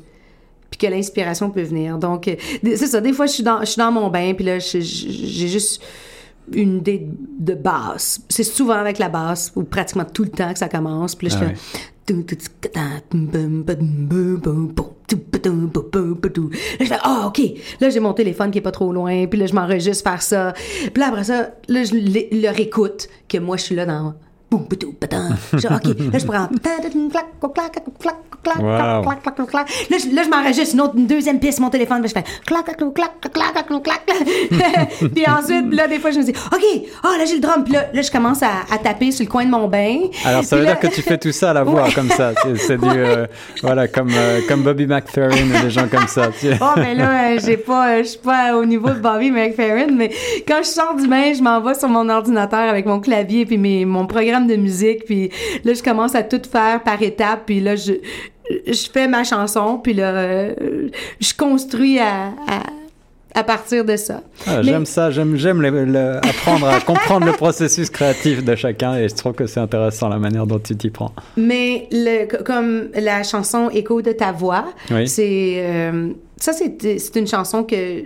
puis 0.71 0.79
que 0.79 0.87
l'inspiration 0.87 1.51
peut 1.51 1.63
venir. 1.63 1.97
Donc, 1.99 2.31
c'est 2.63 2.77
ça. 2.77 3.01
Des 3.01 3.15
fois, 3.15 3.27
je 3.27 3.33
suis 3.33 3.43
dans, 3.43 3.61
je 3.61 3.67
suis 3.67 3.79
dans 3.79 3.91
mon 3.91 4.09
bain, 4.11 4.35
puis 4.35 4.45
là, 4.45 4.59
j'ai 4.59 4.83
juste 4.83 5.83
une 6.53 6.79
idée 6.79 7.09
de 7.39 7.55
basse. 7.55 8.21
C'est 8.29 8.45
souvent 8.45 8.75
avec 8.75 8.99
la 8.99 9.09
basse, 9.09 9.53
ou 9.57 9.65
pratiquement 9.65 10.05
tout 10.05 10.25
le 10.25 10.31
temps 10.31 10.53
que 10.53 10.59
ça 10.59 10.69
commence. 10.69 11.15
Puis 11.15 11.29
là, 11.29 11.35
je 11.35 11.39
Ah 11.41 11.47
fais... 11.47 11.55
Là, 12.09 12.15
je 16.81 16.85
fais, 16.87 16.99
ah, 17.03 17.27
OK. 17.27 17.41
Là, 17.81 17.91
j'ai 17.91 18.01
mon 18.01 18.15
téléphone 18.15 18.51
qui 18.51 18.59
est 18.59 18.63
pas 18.63 18.71
trop 18.71 18.93
loin, 18.93 19.27
puis 19.27 19.39
là, 19.39 19.47
je 19.47 19.55
m'enregistre 19.55 20.09
faire 20.09 20.23
ça. 20.23 20.55
Puis 20.55 21.01
là, 21.01 21.09
après 21.09 21.25
ça, 21.25 21.51
là, 21.69 21.85
je 21.85 21.95
le 21.95 22.51
réécoute, 22.51 23.09
que 23.29 23.39
moi, 23.39 23.57
je 23.59 23.65
suis 23.65 23.75
là 23.75 23.85
dans... 23.85 24.15
Boum, 24.51 24.67
poutou, 24.67 24.93
patin. 24.99 25.29
Dis, 25.53 25.67
OK, 25.67 25.85
là, 26.13 26.19
je 26.19 26.25
prends... 26.27 26.49
Là, 28.47 29.97
je, 29.99 30.15
là, 30.15 30.23
je 30.25 30.29
m'enregistre 30.31 30.75
une, 30.75 30.81
autre, 30.81 30.95
une 30.97 31.07
deuxième 31.07 31.39
piste, 31.39 31.61
mon 31.61 31.69
téléphone, 31.71 32.03
je 32.07 32.13
fais 32.13 32.25
clac, 32.47 32.65
clac, 32.65 32.77
clac, 32.95 32.95
clac, 33.21 33.33
clac, 33.33 33.53
clac, 33.53 33.67
clac, 33.67 33.83
clac. 33.83 35.11
puis 35.15 35.25
ensuite, 35.29 35.73
là, 35.75 35.87
des 35.87 35.99
fois, 35.99 36.11
je 36.13 36.19
me 36.21 36.25
dis, 36.25 36.31
OK, 36.31 36.63
ah, 37.03 37.09
là, 37.19 37.25
j'ai 37.27 37.35
le 37.35 37.41
drum. 37.41 37.65
Puis 37.65 37.73
là, 37.75 37.87
là, 37.93 38.01
je 38.03 38.11
commence 38.11 38.43
à, 38.43 38.49
à 38.73 38.79
taper 38.79 39.11
sur 39.13 39.25
le 39.27 39.31
coin 39.31 39.45
de 39.45 39.51
mon 39.51 39.69
bain. 39.69 39.99
Alors 40.25 40.45
ça 40.45 40.57
veut 40.57 40.63
là- 40.63 40.73
dire 40.75 40.81
que 40.81 40.95
tu 40.95 41.03
fais 41.03 41.19
tout 41.19 41.33
ça 41.33 41.51
à 41.51 41.55
la 41.55 41.65
voix 41.65 41.85
Ouais. 41.85 41.93
comme 41.93 42.09
ça. 42.11 42.33
C'est- 42.57 42.79
du 42.79 42.85
euh, 42.89 43.27
voilà 43.63 43.89
comme 43.89 44.11
euh, 44.15 44.41
comme 44.49 44.63
Bobby 44.63 44.87
McFerrin 44.87 45.61
des 45.63 45.71
gens 45.71 45.89
comme 45.89 46.07
ça. 46.07 46.29
Tu- 46.41 46.47
Oh, 46.61 46.65
mais 46.77 46.95
là, 46.95 47.33
euh, 47.33 47.39
j'ai 47.45 47.57
pas, 47.57 47.89
euh, 47.91 47.99
je 47.99 48.09
suis 48.11 48.19
pas 48.19 48.57
au 48.57 48.65
niveau 48.65 48.89
de 48.91 48.99
Bobby 49.01 49.31
McFerrin, 49.31 49.89
mais 49.93 50.11
quand 50.47 50.59
je 50.63 50.69
sors 50.69 50.95
du 50.95 51.07
bain, 51.09 51.33
je 51.37 51.43
m'en 51.43 51.61
vais 51.61 51.75
sur 51.75 51.89
mon 51.89 52.09
ordinateur 52.09 52.61
avec 52.69 52.87
mon 52.87 53.01
clavier 53.01 53.45
puis 53.47 53.59
mes, 53.59 53.85
mon 53.85 54.07
programme 54.07 54.38
de 54.47 54.57
musique, 54.57 55.05
puis 55.05 55.31
là, 55.65 55.75
je 55.75 55.83
commence 55.83 56.15
à 56.15 56.23
tout 56.23 56.41
faire 56.51 56.83
par 56.83 57.03
étapes, 57.03 57.43
puis 57.47 57.61
là, 57.61 57.75
je, 57.77 57.95
je 58.67 58.89
fais 58.93 59.09
ma 59.09 59.25
chanson, 59.25 59.79
puis 59.83 59.95
là, 59.95 60.13
euh, 60.15 60.89
je 61.21 61.35
construis 61.35 61.99
à, 61.99 62.29
à, 62.47 62.63
à 63.35 63.45
partir 63.45 63.85
de 63.85 63.97
ça. 63.97 64.23
Ah, 64.47 64.57
Mais- 64.59 64.63
J'aime 64.65 64.87
ça. 64.87 65.11
J'aime 65.11 65.37
j'aime 65.37 65.61
le- 65.61 65.85
le- 65.85 66.17
apprendre 66.17 66.67
à 66.69 66.81
comprendre 66.81 67.27
le 67.27 67.33
processus 67.33 67.91
créatif 67.91 68.43
de 68.43 68.57
chacun 68.57 68.97
et 68.97 69.09
je 69.09 69.15
trouve 69.15 69.35
que 69.35 69.47
c'est 69.47 69.61
intéressant 69.61 70.09
la 70.09 70.19
manière 70.19 70.47
dont 70.47 70.59
tu 70.59 70.75
t'y 70.77 70.89
prends. 70.91 71.13
Mais 71.37 71.87
le, 71.93 72.25
comme 72.43 72.89
la 72.95 73.23
chanson 73.23 73.69
Écho 73.71 74.01
de 74.03 74.13
ta 74.13 74.33
voix, 74.33 74.65
Oui. 74.91 75.07
c'est 75.07 75.57
euh, 75.59 76.09
ça 76.39 76.53
c'est 76.53 76.99
c'est 76.99 77.17
une 77.17 77.27
chanson 77.29 77.65
que 77.65 78.05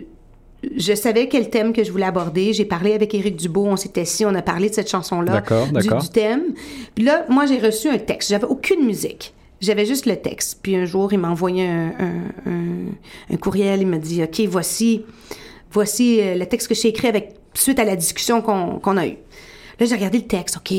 je 0.77 0.95
savais 0.95 1.29
quel 1.29 1.51
thème 1.51 1.73
que 1.73 1.83
je 1.85 1.91
voulais 1.91 2.05
aborder. 2.07 2.53
J'ai 2.53 2.65
parlé 2.65 2.93
avec 2.95 3.15
Éric 3.15 3.37
Dubo, 3.37 3.67
on 3.67 3.77
s'était 3.77 4.03
assis, 4.03 4.25
on 4.25 4.35
a 4.35 4.43
parlé 4.43 4.69
de 4.71 4.75
cette 4.75 4.89
chanson-là, 4.91 5.33
D'accord, 5.33 5.67
du, 5.67 5.73
d'accord. 5.73 6.01
du 6.03 6.09
thème. 6.09 6.43
Puis 6.95 7.05
là, 7.05 7.25
moi 7.29 7.47
j'ai 7.47 7.59
reçu 7.59 7.89
un 7.89 7.99
texte. 7.99 8.31
J'avais 8.31 8.47
aucune 8.47 8.85
musique. 8.87 9.35
J'avais 9.61 9.87
juste 9.87 10.07
le 10.07 10.17
texte. 10.17 10.59
Puis 10.63 10.75
un 10.77 10.85
jour, 10.85 11.13
il 11.13 11.19
m'a 11.21 11.31
envoyé 11.31 11.67
un, 11.67 11.93
un- 11.99 12.51
un- 12.51 12.93
un 13.35 13.37
courriel. 13.37 13.81
Il 13.83 13.87
m'a 13.87 13.99
dit, 13.99 14.23
OK, 14.23 14.41
voici, 14.49 15.03
voici 15.73 16.21
euh, 16.21 16.35
le 16.37 16.47
texte 16.47 16.69
que 16.69 16.75
j'ai 16.75 16.89
écrit 16.89 17.09
avec 17.09 17.35
suite 17.55 17.79
à 17.79 17.85
la 17.85 17.95
discussion 17.97 18.41
qu'on 18.43 18.79
qu'on 18.81 18.97
a 18.97 19.07
eue. 19.07 19.19
Là, 19.81 19.87
j'ai 19.87 19.95
regardé 19.95 20.19
le 20.19 20.25
texte, 20.27 20.57
OK. 20.59 20.71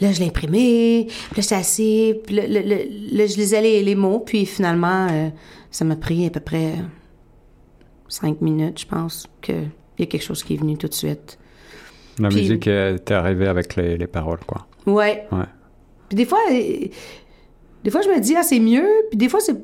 Là, 0.00 0.12
je 0.12 0.18
l'ai 0.20 0.26
imprimé. 0.26 1.06
Puis 1.08 1.36
là, 1.36 1.42
j'étais 1.42 1.54
assis. 1.54 2.14
Puis 2.26 2.34
là, 2.36 2.46
là, 2.46 2.62
là, 2.62 2.76
là, 3.12 3.26
je 3.26 3.36
lisais 3.36 3.60
les, 3.60 3.82
les 3.82 3.94
mots. 3.94 4.20
Puis 4.20 4.46
finalement, 4.46 5.08
euh, 5.10 5.28
ça 5.70 5.84
m'a 5.84 5.94
pris 5.96 6.26
à 6.26 6.30
peu 6.30 6.40
près 6.40 6.72
cinq 8.08 8.40
minutes, 8.40 8.80
je 8.80 8.86
pense, 8.86 9.26
qu'il 9.42 9.70
y 9.98 10.02
a 10.02 10.06
quelque 10.06 10.22
chose 10.22 10.42
qui 10.44 10.54
est 10.54 10.58
venu 10.58 10.76
tout 10.76 10.88
de 10.88 10.94
suite. 10.94 11.38
La 12.18 12.28
Puis- 12.28 12.38
musique 12.40 12.66
est 12.66 13.10
arrivée 13.10 13.48
avec 13.48 13.76
les, 13.76 13.96
les 13.96 14.06
paroles 14.06 14.40
quoi. 14.46 14.66
Ouais. 14.86 15.26
Ouais. 15.32 15.44
Puis 16.08 16.16
des 16.16 16.24
fois, 16.26 16.38
des 16.50 17.90
fois, 17.90 18.02
je 18.02 18.08
me 18.08 18.20
dis, 18.20 18.34
ah, 18.36 18.42
c'est 18.42 18.60
mieux. 18.60 18.86
Puis 19.10 19.16
des 19.18 19.28
fois, 19.28 19.40
c'est 19.40 19.56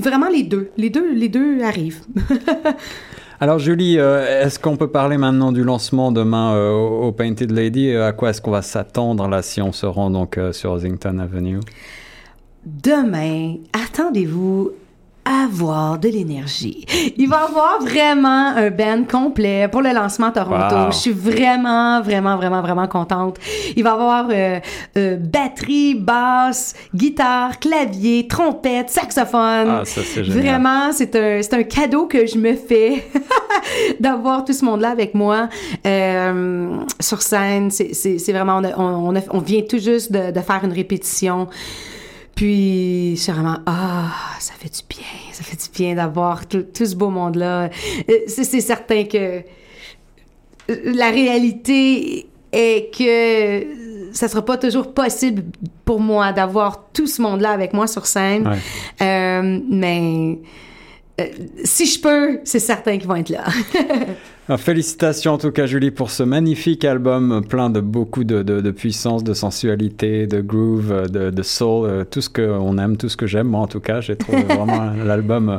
vraiment 0.00 0.28
les 0.28 0.42
deux. 0.42 0.70
Les 0.76 0.90
deux, 0.90 1.12
les 1.14 1.28
deux 1.28 1.62
arrivent. 1.62 2.02
Alors 3.40 3.58
Julie, 3.58 3.98
euh, 3.98 4.44
est-ce 4.44 4.58
qu'on 4.58 4.76
peut 4.76 4.88
parler 4.88 5.18
maintenant 5.18 5.52
du 5.52 5.62
lancement 5.62 6.10
demain 6.10 6.54
euh, 6.54 6.70
au 6.72 7.12
Painted 7.12 7.50
Lady? 7.50 7.90
Euh, 7.90 8.08
À 8.08 8.12
quoi 8.12 8.30
est-ce 8.30 8.40
qu'on 8.40 8.50
va 8.50 8.62
s'attendre 8.62 9.28
là 9.28 9.42
si 9.42 9.60
on 9.60 9.72
se 9.72 9.84
rend 9.84 10.10
donc 10.10 10.38
euh, 10.38 10.52
sur 10.52 10.72
Ossington 10.72 11.18
Avenue? 11.18 11.60
Demain, 12.64 13.56
attendez-vous 13.72 14.70
avoir 15.26 15.98
de 15.98 16.08
l'énergie. 16.08 16.84
Il 17.16 17.28
va 17.28 17.44
avoir 17.44 17.80
vraiment 17.82 18.48
un 18.56 18.70
band 18.70 19.02
complet 19.10 19.66
pour 19.68 19.82
le 19.82 19.92
lancement 19.92 20.30
Toronto. 20.30 20.74
Wow. 20.76 20.92
Je 20.92 20.96
suis 20.96 21.10
vraiment, 21.12 22.00
vraiment, 22.00 22.36
vraiment, 22.36 22.62
vraiment 22.62 22.86
contente. 22.86 23.38
Il 23.76 23.82
va 23.82 23.92
avoir 23.94 24.28
euh, 24.30 24.60
euh, 24.96 25.16
batterie, 25.16 25.94
basse, 25.96 26.74
guitare, 26.94 27.58
clavier, 27.58 28.26
trompette, 28.28 28.90
saxophone. 28.90 29.68
Ah, 29.80 29.82
ça, 29.84 30.02
c'est 30.04 30.22
génial. 30.24 30.42
Vraiment, 30.42 30.92
c'est 30.92 31.14
un, 31.16 31.42
c'est 31.42 31.54
un 31.54 31.62
cadeau 31.64 32.06
que 32.06 32.24
je 32.26 32.38
me 32.38 32.54
fais 32.54 33.04
d'avoir 34.00 34.44
tout 34.44 34.52
ce 34.52 34.64
monde-là 34.64 34.90
avec 34.90 35.14
moi 35.14 35.48
euh, 35.86 36.76
sur 37.00 37.20
scène. 37.22 37.70
C'est, 37.70 37.94
c'est, 37.94 38.18
c'est 38.18 38.32
vraiment, 38.32 38.58
on, 38.58 38.64
a- 38.64 38.78
on, 38.78 39.08
on 39.12 39.16
a- 39.16 39.22
on 39.30 39.38
vient 39.40 39.62
tout 39.68 39.78
juste 39.78 40.12
de, 40.12 40.30
de 40.30 40.40
faire 40.40 40.60
une 40.62 40.72
répétition. 40.72 41.48
Puis, 42.34 43.14
c'est 43.16 43.32
vraiment, 43.32 43.56
ah, 43.64 43.95
ça 44.40 44.54
fait 44.58 44.68
du 44.68 44.82
bien, 44.88 45.06
ça 45.32 45.42
fait 45.42 45.56
du 45.56 45.70
bien 45.70 45.94
d'avoir 45.94 46.46
tout, 46.46 46.62
tout 46.62 46.86
ce 46.86 46.94
beau 46.94 47.10
monde-là. 47.10 47.70
Euh, 48.08 48.18
C'est, 48.26 48.60
certain 48.60 49.04
que 49.04 49.38
euh, 49.38 49.42
la 50.68 51.10
réalité 51.10 52.28
est 52.52 52.94
que 52.94 54.14
ça 54.14 54.28
sera 54.28 54.44
pas 54.44 54.56
toujours 54.56 54.94
possible 54.94 55.44
pour 55.84 56.00
moi 56.00 56.32
d'avoir 56.32 56.88
tout 56.92 57.06
ce 57.06 57.20
monde-là 57.20 57.50
avec 57.50 57.72
moi 57.72 57.86
sur 57.86 58.06
scène. 58.06 58.48
Ouais. 58.48 58.56
Euh, 59.02 59.60
mais 59.68 60.38
euh, 61.20 61.24
si 61.64 61.86
je 61.86 62.00
peux, 62.00 62.40
c'est 62.44 62.58
certain 62.58 62.98
qu'ils 62.98 63.08
vont 63.08 63.16
être 63.16 63.30
là. 63.30 63.44
Alors, 64.48 64.60
félicitations 64.60 65.32
en 65.32 65.38
tout 65.38 65.50
cas 65.50 65.66
Julie 65.66 65.90
pour 65.90 66.12
ce 66.12 66.22
magnifique 66.22 66.84
album 66.84 67.42
plein 67.48 67.68
de 67.68 67.80
beaucoup 67.80 68.22
de, 68.22 68.44
de- 68.44 68.60
de 68.60 68.70
puissance, 68.70 69.24
de 69.24 69.34
sensualité, 69.34 70.28
de 70.28 70.40
groove, 70.40 71.10
de, 71.10 71.30
de 71.30 71.42
soul, 71.42 71.88
euh, 71.88 72.04
tout 72.08 72.20
ce 72.20 72.30
qu'on 72.30 72.78
aime, 72.78 72.96
tout 72.96 73.08
ce 73.08 73.16
que 73.16 73.26
j'aime. 73.26 73.48
Moi 73.48 73.58
en 73.60 73.66
tout 73.66 73.80
cas, 73.80 74.00
j'ai 74.00 74.14
trouvé 74.14 74.42
vraiment 74.48 74.92
l'album 75.04 75.48
euh, 75.48 75.58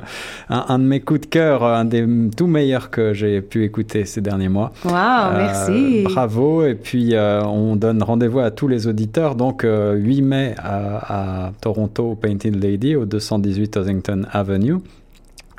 un, 0.50 0.66
un 0.70 0.80
de 0.80 0.86
mes 0.86 1.02
coups 1.02 1.20
de 1.20 1.26
cœur, 1.26 1.66
un 1.66 1.84
des 1.84 2.06
tout 2.38 2.48
meilleurs 2.48 2.90
que 2.90 3.14
j'ai 3.14 3.42
pu 3.42 3.66
écouter 3.66 4.06
ces 4.06 4.22
derniers 4.22 4.48
mois. 4.48 4.72
Wow, 4.86 4.92
Euh, 4.94 5.38
merci. 5.38 6.04
Bravo. 6.06 6.64
Et 6.66 6.76
puis, 6.76 7.14
euh, 7.14 7.44
on 7.44 7.76
donne 7.76 8.02
rendez-vous 8.02 8.40
à 8.40 8.52
tous 8.52 8.70
les 8.70 8.88
auditeurs. 8.88 9.36
Donc, 9.36 9.66
euh, 9.66 9.96
8 9.96 10.22
mai 10.22 10.56
à, 10.60 11.48
à 11.48 11.52
Toronto, 11.60 12.16
Painted 12.22 12.64
Lady, 12.64 12.96
au 12.96 13.04
218 13.06 13.76
Ossington 13.76 14.26
Avenue. 14.32 14.76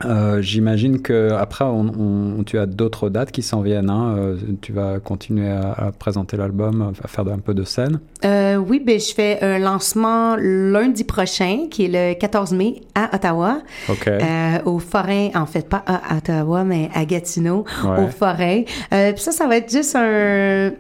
Euh, 0.05 0.41
J'imagine 0.41 1.01
que 1.03 1.33
après, 1.33 1.65
on, 1.65 2.39
on- 2.39 2.45
tu 2.45 2.59
as 2.59 2.67
d'autres 2.67 3.09
dates 3.11 3.33
qui 3.33 3.43
s'en 3.43 3.61
viennent. 3.63 3.91
hein. 3.91 4.15
Euh, 4.19 4.37
tu 4.61 4.73
vas 4.73 5.01
continuer 5.01 5.49
à, 5.49 5.73
à 5.73 5.93
présenter 5.93 6.37
l'album, 6.37 6.93
à 7.03 7.09
faire 7.09 7.27
un 7.29 7.39
peu 7.39 7.55
de 7.55 7.65
scène? 7.65 7.99
Euh, 8.25 8.57
oui, 8.57 8.81
ben, 8.85 8.99
je 9.01 9.13
fais 9.13 9.39
un 9.43 9.59
lancement 9.59 10.37
lundi 10.39 11.05
prochain, 11.05 11.67
qui 11.71 11.87
est 11.87 12.15
le 12.15 12.19
14 12.19 12.53
mai, 12.53 12.83
à 12.95 13.15
Ottawa, 13.15 13.59
Ok. 13.89 14.07
euh, 14.09 14.59
au 14.65 14.79
Forain, 14.79 15.31
en 15.35 15.47
fait, 15.47 15.69
pas 15.69 15.83
à 15.87 16.17
Ottawa, 16.17 16.65
mais 16.65 16.91
à 16.95 17.05
Gatineau, 17.05 17.65
Ouais. 17.85 18.05
au 18.05 18.09
Forain. 18.09 18.63
Euh, 18.93 19.13
puis 19.13 19.23
ça, 19.23 19.33
ça 19.33 19.47
va 19.47 19.57
être 19.57 19.71
juste 19.71 19.97
un, 19.97 20.71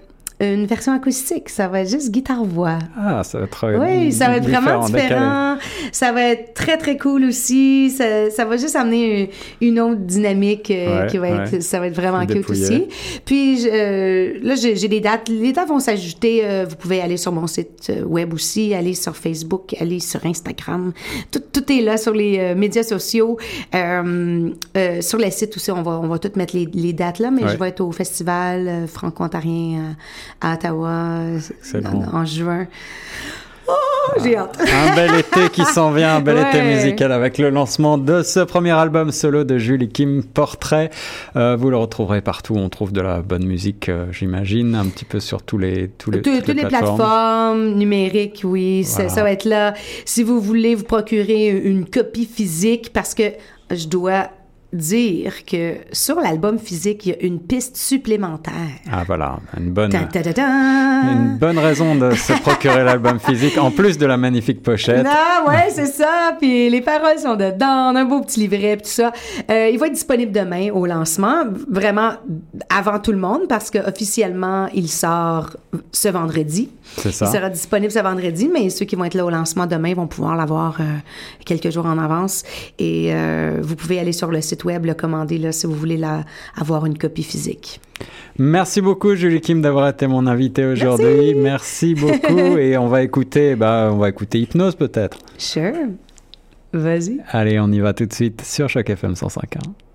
une 0.40 0.66
version 0.66 0.92
acoustique. 0.92 1.48
Ça 1.48 1.66
va 1.68 1.80
être 1.80 1.90
juste 1.90 2.10
guitare-voix. 2.10 2.78
Ah, 2.96 3.24
ça 3.24 3.38
va 3.38 3.44
être 3.44 3.64
euh, 3.64 3.78
Oui, 3.78 4.12
ça 4.12 4.28
va 4.28 4.36
être 4.36 4.48
vraiment 4.48 4.84
différent. 4.86 5.56
Ça 5.92 6.12
va 6.12 6.22
être 6.22 6.54
très, 6.54 6.76
très 6.76 6.96
cool 6.96 7.24
aussi. 7.24 7.90
Ça, 7.90 8.30
ça 8.30 8.44
va 8.44 8.56
juste 8.56 8.76
amener 8.76 9.30
une, 9.60 9.68
une 9.68 9.80
autre 9.80 10.00
dynamique 10.00 10.70
euh, 10.70 11.02
Ouais, 11.02 11.06
qui 11.08 11.18
va 11.18 11.28
être, 11.30 11.52
ouais. 11.54 11.60
ça 11.60 11.80
va 11.80 11.88
être 11.88 11.96
vraiment 11.96 12.18
Plus 12.18 12.26
cute 12.26 12.36
dépouillé. 12.36 12.64
aussi. 12.64 12.88
Puis 13.24 13.66
euh, 13.72 14.34
là, 14.42 14.54
j'ai 14.54 14.88
des 14.88 15.00
dates. 15.00 15.28
Les 15.28 15.52
dates 15.52 15.68
vont 15.68 15.80
s'ajouter. 15.80 16.42
euh, 16.44 16.66
vous 16.68 16.76
pouvez 16.76 17.00
aller 17.00 17.16
sur 17.16 17.32
mon 17.32 17.46
site 17.46 17.90
web 18.06 18.32
aussi, 18.32 18.74
aller 18.74 18.94
sur 18.94 19.16
Facebook, 19.16 19.74
aller 19.80 19.98
sur 20.00 20.24
Instagram. 20.24 20.92
Tout, 21.32 21.42
tout 21.52 21.72
est 21.72 21.80
là 21.80 21.96
sur 21.96 22.12
les 22.12 22.54
médias 22.54 22.82
sociaux. 22.84 23.36
Euh, 23.74 24.50
euh, 24.76 25.00
sur 25.00 25.18
le 25.18 25.30
site 25.30 25.56
aussi, 25.56 25.70
on 25.72 25.82
va, 25.82 25.98
on 26.02 26.06
va 26.08 26.18
tout 26.18 26.30
mettre 26.36 26.54
les, 26.56 26.68
les 26.72 26.92
dates 26.92 27.18
là, 27.18 27.30
mais 27.30 27.42
Ouais. 27.42 27.52
je 27.52 27.56
vais 27.56 27.68
être 27.68 27.80
au 27.80 27.92
festival 27.92 28.86
franco-ontarien 28.86 29.96
à, 30.40 30.54
Ottawa 30.54 31.20
Excellent. 31.36 32.04
en, 32.12 32.18
en 32.18 32.24
juin. 32.24 32.66
Oh, 33.70 33.72
j'ai 34.22 34.34
hâte. 34.34 34.58
Un 34.60 34.94
bel 34.96 35.14
été 35.16 35.50
qui 35.52 35.62
s'en 35.62 35.90
vient, 35.90 36.16
un 36.16 36.20
bel 36.20 36.38
été 36.38 36.62
musical 36.62 37.12
avec 37.12 37.36
le 37.36 37.50
lancement 37.50 37.98
de 37.98 38.22
ce 38.22 38.40
premier 38.40 38.70
album 38.70 39.12
solo 39.12 39.44
de 39.44 39.58
Julie 39.58 39.90
Kim, 39.90 40.24
Portrait. 40.24 40.88
Euh, 41.36 41.54
vous 41.54 41.68
le 41.68 41.76
retrouverez 41.76 42.22
partout. 42.22 42.54
On 42.56 42.70
trouve 42.70 42.92
de 42.92 43.02
la 43.02 43.20
bonne 43.20 43.44
musique, 43.44 43.90
euh, 43.90 44.06
j'imagine, 44.10 44.74
un 44.74 44.86
petit 44.86 45.04
peu 45.04 45.20
sur 45.20 45.42
tous 45.42 45.58
les, 45.58 45.88
tous 45.88 46.10
les, 46.10 46.22
toutes 46.22 46.44
toutes 46.44 46.54
les 46.54 46.64
plateformes. 46.64 47.74
numériques, 47.74 48.40
oui, 48.44 48.84
ça 48.84 49.06
va 49.22 49.30
être 49.30 49.44
là. 49.44 49.74
Si 50.06 50.22
vous 50.22 50.40
voulez 50.40 50.74
vous 50.74 50.84
procurer 50.84 51.50
une 51.50 51.84
copie 51.84 52.24
physique, 52.24 52.90
parce 52.94 53.14
que 53.14 53.24
je 53.70 53.86
dois 53.86 54.30
dire 54.72 55.46
que 55.46 55.76
sur 55.92 56.20
l'album 56.20 56.58
physique, 56.58 57.06
il 57.06 57.08
y 57.10 57.12
a 57.12 57.22
une 57.22 57.40
piste 57.40 57.76
supplémentaire. 57.76 58.52
Ah 58.92 59.02
voilà, 59.06 59.38
une 59.58 59.70
bonne, 59.70 59.90
Ta, 59.90 60.00
ta, 60.00 60.22
ta, 60.22 60.32
ta. 60.34 60.42
une 60.46 61.38
bonne 61.38 61.58
raison 61.58 61.94
de 61.94 62.10
se 62.14 62.34
procurer 62.42 62.84
l'album 62.84 63.18
physique, 63.18 63.56
en 63.56 63.70
plus 63.70 63.96
de 63.96 64.04
la 64.04 64.16
magnifique 64.18 64.62
pochette. 64.62 65.06
Ah 65.08 65.44
ouais, 65.48 65.68
c'est 65.70 65.86
ça. 65.86 66.36
Puis 66.38 66.68
les 66.68 66.82
paroles 66.82 67.18
sont 67.18 67.34
dedans, 67.36 67.92
on 67.92 67.96
a 67.96 68.00
un 68.00 68.04
beau 68.04 68.20
petit 68.20 68.40
livret, 68.40 68.76
puis 68.76 68.82
tout 68.84 68.90
ça. 68.90 69.12
Euh, 69.50 69.70
il 69.72 69.78
va 69.78 69.86
être 69.86 69.94
disponible 69.94 70.32
demain 70.32 70.70
au 70.70 70.84
lancement, 70.84 71.44
vraiment 71.70 72.12
avant 72.68 72.98
tout 72.98 73.12
le 73.12 73.18
monde, 73.18 73.48
parce 73.48 73.70
que 73.70 73.78
officiellement 73.78 74.68
il 74.74 74.88
sort 74.88 75.56
ce 75.92 76.08
vendredi. 76.08 76.68
C'est 76.96 77.12
ça. 77.12 77.26
Il 77.26 77.32
sera 77.36 77.50
disponible 77.50 77.92
ce 77.92 77.98
vendredi, 78.00 78.50
mais 78.52 78.68
ceux 78.70 78.84
qui 78.84 78.96
vont 78.96 79.04
être 79.04 79.14
là 79.14 79.24
au 79.24 79.30
lancement 79.30 79.66
demain 79.66 79.94
vont 79.94 80.06
pouvoir 80.06 80.36
l'avoir 80.36 80.78
euh, 80.80 80.84
quelques 81.44 81.70
jours 81.70 81.86
en 81.86 81.98
avance. 81.98 82.44
Et 82.78 83.10
euh, 83.12 83.58
vous 83.62 83.76
pouvez 83.76 83.98
aller 83.98 84.12
sur 84.12 84.30
le 84.30 84.40
site 84.40 84.57
web 84.64 84.84
le 84.84 84.94
commander 84.94 85.38
là 85.38 85.52
si 85.52 85.66
vous 85.66 85.74
voulez 85.74 85.96
la, 85.96 86.24
avoir 86.56 86.86
une 86.86 86.98
copie 86.98 87.22
physique. 87.22 87.80
Merci 88.38 88.80
beaucoup 88.80 89.14
Julie 89.14 89.40
Kim 89.40 89.62
d'avoir 89.62 89.88
été 89.88 90.06
mon 90.06 90.26
invité 90.26 90.64
aujourd'hui. 90.66 91.34
Merci. 91.34 91.94
beaucoup 91.94 92.56
et 92.58 92.76
on 92.76 92.88
va 92.88 93.02
écouter, 93.02 93.56
bah, 93.56 93.90
on 93.92 93.98
va 93.98 94.08
écouter 94.08 94.40
Hypnose 94.40 94.76
peut-être. 94.76 95.18
Sure. 95.36 95.72
Vas-y. 96.72 97.20
Allez, 97.28 97.58
on 97.58 97.70
y 97.72 97.80
va 97.80 97.94
tout 97.94 98.06
de 98.06 98.12
suite 98.12 98.42
sur 98.42 98.68
Choc 98.68 98.88
FM 98.90 99.14
105.1. 99.14 99.87